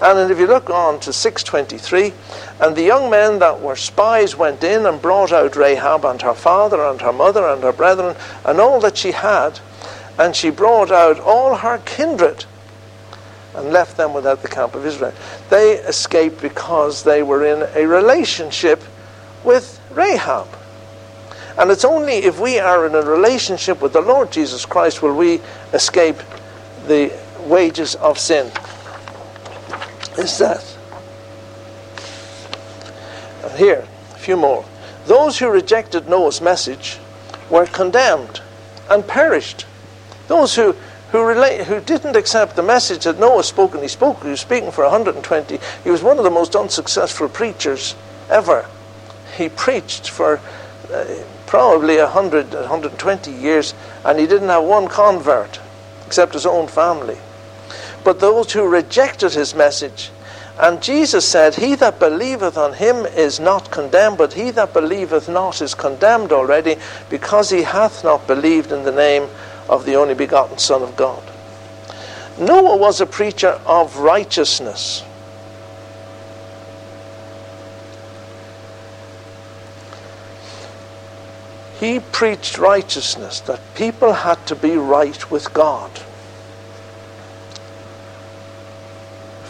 And 0.02 0.32
if 0.32 0.38
you 0.40 0.48
look 0.48 0.68
on 0.68 0.98
to 1.00 1.12
623, 1.12 2.12
and 2.60 2.74
the 2.74 2.82
young 2.82 3.08
men 3.08 3.38
that 3.38 3.60
were 3.60 3.76
spies 3.76 4.36
went 4.36 4.64
in 4.64 4.84
and 4.84 5.00
brought 5.00 5.30
out 5.30 5.54
Rahab 5.54 6.04
and 6.04 6.20
her 6.22 6.34
father 6.34 6.84
and 6.84 7.00
her 7.00 7.12
mother 7.12 7.46
and 7.46 7.62
her 7.62 7.72
brethren 7.72 8.16
and 8.44 8.60
all 8.60 8.80
that 8.80 8.98
she 8.98 9.12
had, 9.12 9.60
and 10.18 10.34
she 10.34 10.50
brought 10.50 10.90
out 10.90 11.20
all 11.20 11.54
her 11.54 11.78
kindred 11.78 12.46
and 13.54 13.72
left 13.72 13.96
them 13.96 14.12
without 14.12 14.42
the 14.42 14.48
camp 14.48 14.74
of 14.74 14.84
Israel. 14.84 15.14
They 15.50 15.74
escaped 15.74 16.42
because 16.42 17.04
they 17.04 17.22
were 17.22 17.44
in 17.44 17.68
a 17.76 17.86
relationship 17.86 18.82
with 19.44 19.80
Rahab. 19.92 20.48
And 21.56 21.70
it's 21.70 21.84
only 21.84 22.14
if 22.14 22.40
we 22.40 22.58
are 22.58 22.86
in 22.86 22.94
a 22.96 23.02
relationship 23.02 23.80
with 23.80 23.92
the 23.92 24.00
Lord 24.00 24.32
Jesus 24.32 24.66
Christ 24.66 25.00
will 25.00 25.14
we 25.14 25.40
escape 25.72 26.16
the 26.88 27.12
wages 27.46 27.94
of 27.96 28.18
sin. 28.18 28.50
Is 30.18 30.38
that? 30.38 30.64
Here, 33.56 33.86
a 34.14 34.18
few 34.18 34.36
more. 34.36 34.64
Those 35.06 35.38
who 35.38 35.48
rejected 35.48 36.08
Noah's 36.08 36.40
message 36.40 36.98
were 37.50 37.66
condemned 37.66 38.40
and 38.88 39.06
perished. 39.06 39.66
Those 40.28 40.54
who 40.54 40.76
who, 41.12 41.22
relate, 41.22 41.66
who 41.66 41.78
didn't 41.78 42.16
accept 42.16 42.56
the 42.56 42.62
message 42.62 43.04
that 43.04 43.20
Noah 43.20 43.44
spoke, 43.44 43.74
and 43.74 43.82
he 43.82 43.88
spoke, 43.88 44.22
he 44.22 44.30
was 44.30 44.40
speaking 44.40 44.72
for 44.72 44.84
120. 44.84 45.58
He 45.84 45.90
was 45.90 46.02
one 46.02 46.16
of 46.16 46.24
the 46.24 46.30
most 46.30 46.56
unsuccessful 46.56 47.28
preachers 47.28 47.94
ever. 48.30 48.66
He 49.36 49.50
preached 49.50 50.08
for 50.08 50.40
uh, 50.90 51.04
probably 51.46 51.98
100, 51.98 52.54
120 52.54 53.30
years, 53.30 53.74
and 54.06 54.18
he 54.18 54.26
didn't 54.26 54.48
have 54.48 54.64
one 54.64 54.88
convert 54.88 55.60
except 56.06 56.32
his 56.32 56.46
own 56.46 56.66
family. 56.66 57.18
But 58.04 58.20
those 58.20 58.52
who 58.52 58.66
rejected 58.66 59.32
his 59.32 59.54
message, 59.54 60.10
and 60.58 60.82
Jesus 60.82 61.26
said, 61.26 61.54
He 61.54 61.74
that 61.76 61.98
believeth 61.98 62.56
on 62.56 62.74
him 62.74 63.06
is 63.06 63.40
not 63.40 63.70
condemned, 63.70 64.18
but 64.18 64.34
he 64.34 64.50
that 64.50 64.72
believeth 64.72 65.28
not 65.28 65.62
is 65.62 65.74
condemned 65.74 66.32
already, 66.32 66.76
because 67.08 67.50
he 67.50 67.62
hath 67.62 68.04
not 68.04 68.26
believed 68.26 68.72
in 68.72 68.84
the 68.84 68.92
name 68.92 69.28
of 69.68 69.86
the 69.86 69.94
only 69.96 70.14
begotten 70.14 70.58
Son 70.58 70.82
of 70.82 70.96
God. 70.96 71.22
Noah 72.38 72.76
was 72.76 73.00
a 73.00 73.06
preacher 73.06 73.60
of 73.66 73.98
righteousness. 73.98 75.04
He 81.78 81.98
preached 81.98 82.58
righteousness, 82.58 83.40
that 83.40 83.60
people 83.74 84.12
had 84.12 84.46
to 84.46 84.54
be 84.54 84.76
right 84.76 85.30
with 85.30 85.52
God. 85.52 85.90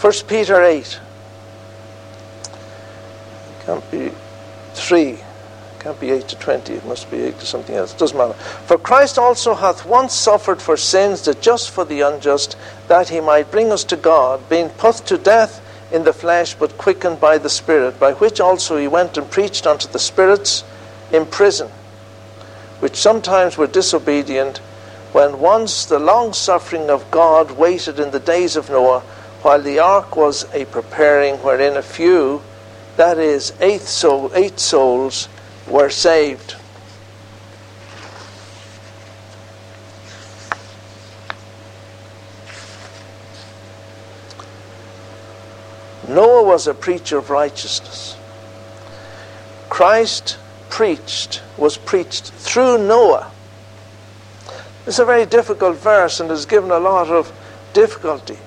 1 0.03 0.13
Peter 0.27 0.63
8. 0.63 1.01
Can't 3.65 3.91
be 3.91 4.11
3 4.75 5.19
can't 5.83 5.99
be 5.99 6.11
8 6.11 6.29
to 6.29 6.37
20, 6.37 6.75
it 6.75 6.87
must 6.87 7.11
be 7.11 7.23
8 7.23 7.41
to 7.41 7.47
something 7.47 7.75
else. 7.75 7.93
It 7.93 7.99
doesn't 7.99 8.17
matter. 8.17 8.35
For 8.35 8.79
Christ 8.79 9.19
also 9.19 9.55
hath 9.55 9.85
once 9.85 10.15
suffered 10.15 10.63
for 10.63 10.77
sins, 10.77 11.23
the 11.23 11.35
just 11.35 11.71
for 11.73 11.85
the 11.85 12.03
unjust, 12.03 12.57
that 12.87 13.09
he 13.09 13.21
might 13.21 13.51
bring 13.51 13.73
us 13.73 13.83
to 13.85 13.97
God, 13.97 14.49
being 14.49 14.69
put 14.69 14.97
to 15.07 15.19
death 15.19 15.61
in 15.93 16.05
the 16.05 16.13
flesh, 16.13 16.55
but 16.55 16.79
quickened 16.79 17.19
by 17.19 17.37
the 17.37 17.51
Spirit, 17.51 17.99
by 17.99 18.13
which 18.13 18.41
also 18.41 18.77
he 18.77 18.87
went 18.87 19.19
and 19.19 19.29
preached 19.29 19.67
unto 19.67 19.89
the 19.89 19.99
spirits 19.99 20.63
in 21.11 21.27
prison, 21.27 21.69
which 22.79 22.95
sometimes 22.95 23.59
were 23.59 23.67
disobedient, 23.67 24.59
when 25.11 25.41
once 25.41 25.85
the 25.85 25.99
long 25.99 26.33
suffering 26.33 26.91
of 26.91 27.11
God 27.11 27.51
waited 27.51 27.99
in 27.99 28.13
the 28.13 28.21
days 28.21 28.55
of 28.55 28.71
Noah, 28.71 29.03
while 29.43 29.61
the 29.61 29.81
ark 29.81 30.17
was 30.17 30.47
a 30.55 30.65
preparing, 30.67 31.35
wherein 31.37 31.77
a 31.77 31.83
few, 31.83 32.41
that 32.97 33.19
is, 33.19 33.53
eight, 33.61 33.81
soul, 33.81 34.31
eight 34.35 34.61
souls, 34.61 35.29
were 35.67 35.91
saved. 35.91 36.55
Noah 46.09 46.43
was 46.43 46.67
a 46.67 46.75
preacher 46.75 47.19
of 47.19 47.31
righteousness. 47.31 48.17
Christ 49.69 50.39
preached, 50.69 51.43
was 51.57 51.77
preached 51.77 52.27
through 52.33 52.79
Noah. 52.79 53.31
It's 54.87 54.99
a 54.99 55.05
very 55.05 55.27
difficult 55.27 55.79
verse 55.79 56.21
and 56.21 56.31
has 56.31 56.47
given 56.47 56.71
a 56.71 56.79
lot 56.79 57.09
of 57.09 57.33
difficulty. 57.73 58.39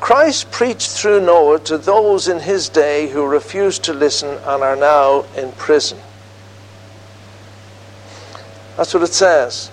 Christ 0.00 0.50
preached 0.50 0.90
through 0.90 1.20
Noah 1.20 1.60
to 1.60 1.78
those 1.78 2.26
in 2.26 2.40
his 2.40 2.68
day 2.68 3.08
who 3.08 3.26
refused 3.26 3.84
to 3.84 3.92
listen 3.92 4.30
and 4.30 4.62
are 4.62 4.76
now 4.76 5.26
in 5.36 5.52
prison. 5.52 5.98
That's 8.76 8.94
what 8.94 9.02
it 9.02 9.12
says. 9.12 9.70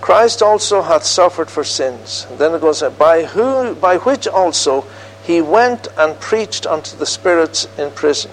Christ 0.00 0.42
also 0.42 0.82
hath 0.82 1.04
suffered 1.04 1.50
for 1.50 1.64
sins. 1.64 2.26
And 2.28 2.38
then 2.38 2.54
it 2.54 2.60
goes, 2.60 2.82
by, 2.82 3.24
who, 3.24 3.74
by 3.74 3.96
which 3.96 4.28
also 4.28 4.86
he 5.24 5.40
went 5.40 5.88
and 5.96 6.18
preached 6.20 6.66
unto 6.66 6.96
the 6.96 7.06
spirits 7.06 7.68
in 7.78 7.90
prison. 7.90 8.30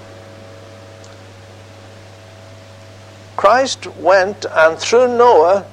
Christ 3.35 3.87
went 3.97 4.45
and 4.51 4.77
through 4.77 5.17
Noah 5.17 5.65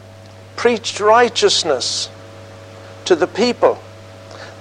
preached 0.56 1.00
righteousness 1.00 2.10
to 3.06 3.16
the 3.16 3.26
people. 3.26 3.80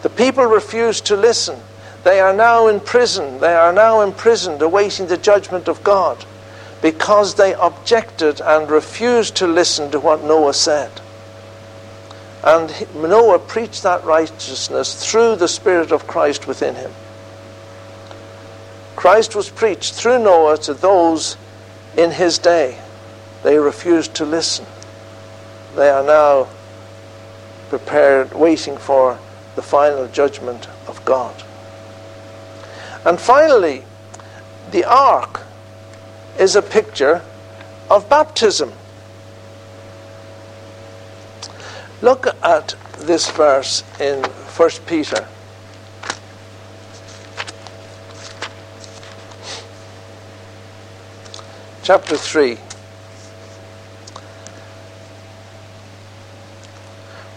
The 0.04 0.10
people 0.10 0.46
refused 0.46 1.08
to 1.08 1.16
listen. 1.16 1.60
They 2.04 2.20
are 2.20 2.34
now 2.34 2.68
in 2.68 2.82
prison. 2.82 3.40
They 3.40 3.56
are 3.56 3.74
now 3.74 4.02
imprisoned, 4.02 4.62
awaiting 4.62 5.08
the 5.08 5.18
judgment 5.18 5.68
of 5.68 5.84
God 5.84 6.26
because 6.82 7.36
they 7.36 7.54
objected 7.54 8.42
and 8.42 8.70
refused 8.70 9.38
to 9.38 9.48
listen 9.48 9.90
to 9.92 10.00
what 10.02 10.22
Noah 10.22 10.54
said. 10.54 10.92
And 12.44 12.70
Noah 12.94 13.40
preached 13.40 13.84
that 13.84 14.04
righteousness 14.04 15.10
through 15.10 15.38
the 15.38 15.48
Spirit 15.48 15.94
of 15.94 16.06
Christ 16.08 16.46
within 16.46 16.76
him. 16.76 16.92
Christ 18.98 19.34
was 19.34 19.50
preached 19.50 19.94
through 19.94 20.20
Noah 20.20 20.58
to 20.58 20.74
those 20.74 21.38
in 21.96 22.12
his 22.12 22.38
day. 22.38 22.78
They 23.44 23.58
refused 23.58 24.16
to 24.16 24.26
listen. 24.26 24.66
They 25.78 25.90
are 25.90 26.04
now 26.04 26.50
prepared, 27.70 28.34
waiting 28.34 28.76
for 28.76 29.18
the 29.56 29.62
final 29.62 30.08
judgment 30.08 30.68
of 30.88 31.04
God. 31.06 31.44
And 33.06 33.20
finally, 33.20 33.84
the 34.72 34.84
ark 34.86 35.42
is 36.40 36.56
a 36.56 36.62
picture 36.62 37.22
of 37.90 38.10
baptism. 38.10 38.72
Look 42.02 42.28
at 42.44 42.76
this 43.00 43.30
verse 43.30 43.84
in 44.00 44.24
1 44.24 44.70
Peter. 44.86 45.28
Chapter 51.84 52.16
3. 52.16 52.58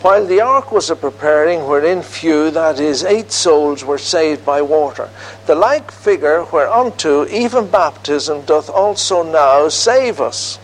While 0.07 0.25
the 0.25 0.41
ark 0.41 0.71
was 0.71 0.89
a 0.89 0.95
preparing, 0.95 1.67
wherein 1.67 2.01
few, 2.01 2.53
that 2.53 2.79
is, 2.79 3.03
eight 3.03 3.33
souls, 3.33 3.85
were 3.85 3.99
saved 3.99 4.47
by 4.47 4.63
water, 4.63 5.11
the 5.47 5.57
like 5.57 5.91
figure 5.91 6.45
whereunto 6.45 7.27
even 7.27 7.67
baptism 7.67 8.43
doth 8.43 8.71
also 8.71 9.25
now 9.25 9.69
save 9.69 10.21
us. 10.21 10.61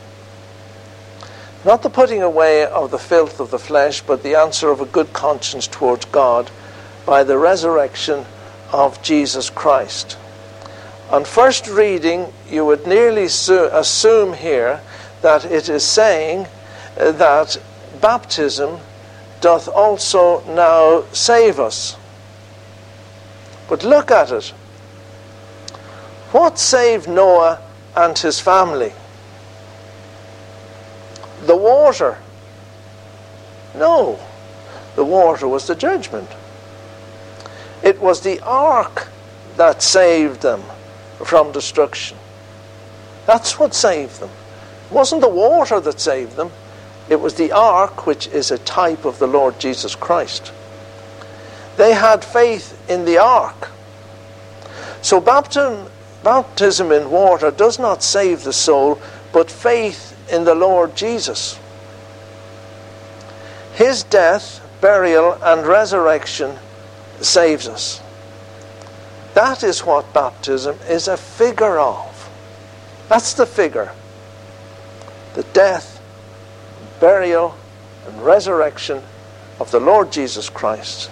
Not 1.65 1.83
the 1.83 1.91
putting 1.91 2.23
away 2.23 2.65
of 2.65 2.93
the 2.93 3.01
filth 3.01 3.41
of 3.41 3.51
the 3.51 3.59
flesh, 3.59 4.01
but 4.01 4.23
the 4.23 4.37
answer 4.37 4.71
of 4.71 4.81
a 4.81 4.87
good 4.87 5.13
conscience 5.13 5.67
towards 5.67 6.05
God 6.05 6.49
by 7.05 7.25
the 7.25 7.37
resurrection 7.37 8.25
of 8.71 9.03
Jesus 9.03 9.51
Christ. 9.51 10.17
On 11.11 11.25
first 11.25 11.67
reading, 11.67 12.33
you 12.49 12.65
would 12.65 12.87
nearly 12.87 13.25
assume 13.25 14.35
here 14.35 14.83
that 15.21 15.45
it 15.45 15.69
is 15.69 15.83
saying 15.83 16.47
uh, 16.97 17.11
that 17.11 17.61
baptism 18.01 18.79
doth 19.43 19.69
also 19.69 20.43
now 20.55 21.05
save 21.13 21.61
us. 21.61 21.97
But 23.69 23.85
look 23.85 24.11
at 24.11 24.31
it. 24.31 24.49
What 26.31 26.59
saved 26.59 27.09
Noah 27.09 27.61
and 27.95 28.17
his 28.17 28.41
family? 28.41 28.93
The 31.45 31.57
water. 31.57 32.19
No, 33.75 34.19
the 34.95 35.05
water 35.05 35.49
was 35.49 35.67
the 35.67 35.75
judgment. 35.75 36.29
It 37.83 38.01
was 38.01 38.21
the 38.21 38.41
ark 38.41 39.09
that 39.57 39.83
saved 39.83 40.43
them 40.43 40.63
from 41.25 41.51
destruction. 41.53 42.17
That's 43.27 43.59
what 43.59 43.75
saved 43.75 44.21
them. 44.21 44.31
It 44.87 44.93
wasn't 44.93 45.21
the 45.21 45.29
water 45.29 45.81
that 45.81 46.01
saved 46.01 46.37
them, 46.37 46.53
it 47.09 47.21
was 47.21 47.35
the 47.35 47.53
ark, 47.53 48.07
which 48.07 48.27
is 48.29 48.51
a 48.51 48.59
type 48.59 49.05
of 49.05 49.19
the 49.19 49.27
Lord 49.27 49.59
Jesus 49.59 49.95
Christ. 49.95 50.53
They 51.77 51.95
had 51.95 52.25
faith 52.25 52.79
in 52.89 53.05
the 53.05 53.19
ark. 53.19 53.71
So 55.01 55.21
baptism, 55.21 55.89
baptism 56.23 56.93
in 56.93 57.11
water 57.11 57.51
does 57.51 57.79
not 57.79 58.03
save 58.03 58.45
the 58.45 58.53
soul, 58.53 59.01
but 59.33 59.51
faith 59.51 60.17
in 60.31 60.45
the 60.45 60.55
Lord 60.55 60.95
Jesus. 60.95 61.59
His 63.75 64.03
death, 64.05 64.61
burial, 64.81 65.39
and 65.43 65.67
resurrection 65.67 66.59
saves 67.21 67.67
us. 67.67 68.01
That 69.35 69.65
is 69.65 69.81
what 69.81 70.13
baptism 70.13 70.79
is 70.89 71.09
a 71.09 71.17
figure 71.17 71.79
of. 71.79 72.31
That's 73.09 73.35
the 73.35 73.47
figure. 73.47 73.93
The 75.35 75.43
death, 75.55 75.92
burial, 77.03 77.57
and 78.07 78.25
resurrection 78.25 79.03
of 79.59 79.73
the 79.73 79.81
Lord 79.81 80.13
Jesus 80.13 80.49
Christ. 80.49 81.11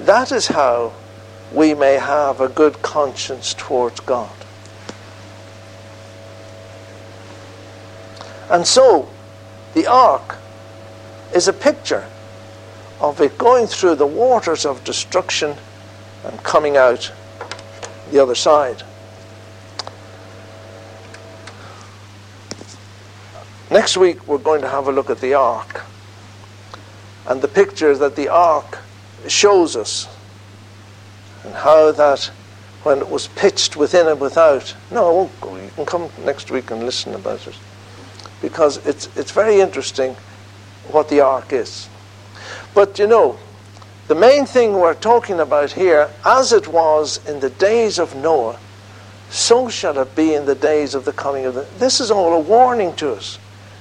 That 0.00 0.32
is 0.32 0.48
how 0.48 0.94
we 1.52 1.74
may 1.74 1.94
have 1.94 2.40
a 2.40 2.48
good 2.48 2.82
conscience 2.82 3.54
towards 3.54 4.00
God. 4.00 4.34
And 8.50 8.66
so, 8.66 9.08
the 9.74 9.86
ark 9.86 10.38
is 11.32 11.46
a 11.46 11.52
picture 11.52 12.04
of 13.00 13.20
it 13.20 13.38
going 13.38 13.68
through 13.68 13.94
the 13.94 14.06
waters 14.08 14.66
of 14.66 14.82
destruction 14.82 15.56
and 16.24 16.42
coming 16.42 16.76
out 16.76 17.12
the 18.10 18.20
other 18.20 18.34
side. 18.34 18.82
Next 23.78 23.96
week, 23.96 24.26
we're 24.26 24.38
going 24.38 24.62
to 24.62 24.68
have 24.68 24.88
a 24.88 24.90
look 24.90 25.08
at 25.08 25.20
the 25.20 25.34
ark 25.34 25.82
and 27.28 27.40
the 27.40 27.46
picture 27.46 27.96
that 27.96 28.16
the 28.16 28.26
ark 28.26 28.80
shows 29.28 29.76
us 29.76 30.08
and 31.44 31.54
how 31.54 31.92
that 31.92 32.24
when 32.82 32.98
it 32.98 33.08
was 33.08 33.28
pitched 33.28 33.76
within 33.76 34.08
and 34.08 34.20
without. 34.20 34.74
No, 34.90 35.08
I 35.08 35.12
won't 35.12 35.40
go. 35.40 35.54
You 35.54 35.70
can 35.76 35.86
come 35.86 36.10
next 36.24 36.50
week 36.50 36.72
and 36.72 36.82
listen 36.82 37.14
about 37.14 37.46
it 37.46 37.56
because 38.42 38.84
it's, 38.84 39.16
it's 39.16 39.30
very 39.30 39.60
interesting 39.60 40.16
what 40.90 41.08
the 41.08 41.20
ark 41.20 41.52
is. 41.52 41.88
But 42.74 42.98
you 42.98 43.06
know, 43.06 43.38
the 44.08 44.16
main 44.16 44.44
thing 44.44 44.72
we're 44.72 44.94
talking 44.94 45.38
about 45.38 45.70
here, 45.70 46.10
as 46.24 46.52
it 46.52 46.66
was 46.66 47.24
in 47.28 47.38
the 47.38 47.50
days 47.50 48.00
of 48.00 48.16
Noah, 48.16 48.58
so 49.30 49.68
shall 49.68 49.96
it 50.00 50.16
be 50.16 50.34
in 50.34 50.46
the 50.46 50.56
days 50.56 50.96
of 50.96 51.04
the 51.04 51.12
coming 51.12 51.44
of 51.44 51.54
the. 51.54 51.64
This 51.78 52.00
is 52.00 52.10
all 52.10 52.32
a 52.32 52.40
warning 52.40 52.92
to 52.96 53.12
us. 53.12 53.38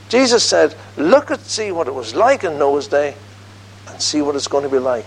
Jesus 0.10 0.44
said, 0.44 0.76
Look 0.96 1.30
and 1.30 1.40
see 1.42 1.72
what 1.72 1.88
it 1.88 1.94
was 1.94 2.16
like 2.16 2.44
in 2.44 2.58
Noah's 2.58 2.88
day 2.88 3.16
and 3.88 4.02
see 4.02 4.22
what 4.22 4.36
it's 4.36 4.48
going 4.48 4.64
to 4.64 4.70
be 4.70 4.80
like. 4.80 5.06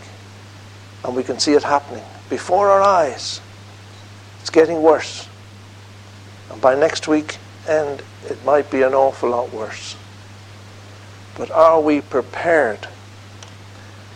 And 1.05 1.17
we 1.17 1.23
can 1.23 1.39
see 1.39 1.55
it 1.55 1.63
happening 1.63 2.05
before 2.29 2.71
our 2.71 2.83
eyes. 2.83 3.41
It's 4.41 4.51
getting 4.51 4.83
worse. 4.83 5.29
And 6.51 6.61
by 6.61 6.75
next 6.75 7.09
week 7.09 7.39
end, 7.67 8.03
it 8.29 8.45
might 8.45 8.71
be 8.71 8.83
an 8.83 8.95
awful 8.95 9.31
lot 9.31 9.53
worse. 9.53 9.97
But 11.37 11.51
are 11.51 11.81
we 11.81 12.01
prepared? 12.01 12.89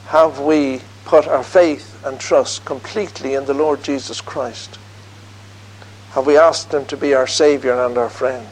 Have 0.07 0.41
we 0.41 0.83
put 1.05 1.27
our 1.27 1.45
faith 1.45 2.05
and 2.05 2.21
trust 2.21 2.65
completely 2.65 3.35
in 3.35 3.47
the 3.47 3.55
Lord 3.55 3.83
Jesus 3.83 4.21
Christ? 4.21 4.79
Have 6.11 6.27
we 6.27 6.37
asked 6.37 6.73
Him 6.73 6.85
to 6.87 6.97
be 6.97 7.15
our 7.15 7.27
Saviour 7.27 7.85
and 7.85 7.97
our 7.97 8.11
friend? 8.11 8.47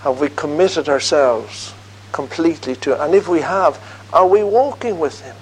Have 0.00 0.20
we 0.20 0.28
committed 0.28 0.88
ourselves 0.88 1.74
completely 2.12 2.76
to 2.76 2.92
it? 2.92 3.00
And 3.00 3.14
if 3.14 3.28
we 3.28 3.40
have, 3.40 3.80
are 4.12 4.26
we 4.26 4.42
walking 4.42 4.98
with 4.98 5.20
Him? 5.20 5.36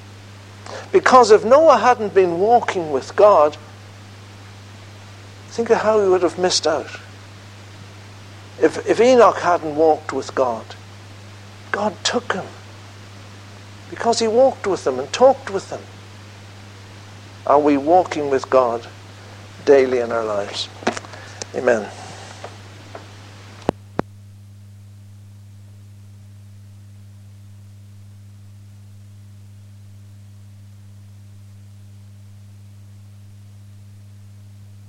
Because 0.93 1.31
if 1.31 1.45
Noah 1.45 1.79
hadn't 1.79 2.15
been 2.15 2.39
walking 2.39 2.91
with 2.91 3.15
God, 3.17 3.57
think 5.49 5.71
of 5.71 5.79
how 5.79 6.01
he 6.03 6.09
would 6.09 6.23
have 6.23 6.39
missed 6.39 6.67
out. 6.67 7.01
If, 8.61 8.87
if 8.89 9.01
Enoch 9.01 9.39
hadn't 9.39 9.77
walked 9.77 10.13
with 10.13 10.35
God, 10.35 10.65
God 11.73 11.95
took 12.05 12.33
him 12.33 12.47
because 13.91 14.19
he 14.19 14.29
walked 14.29 14.67
with 14.67 14.85
them 14.85 14.99
and 14.99 15.13
talked 15.13 15.51
with 15.51 15.69
them. 15.69 15.83
Are 17.47 17.61
we 17.61 17.77
walking 17.77 18.31
with 18.31 18.49
God 18.51 18.87
daily 19.65 19.99
in 19.99 20.11
our 20.11 20.25
lives? 20.25 20.69
Amen. 21.55 21.89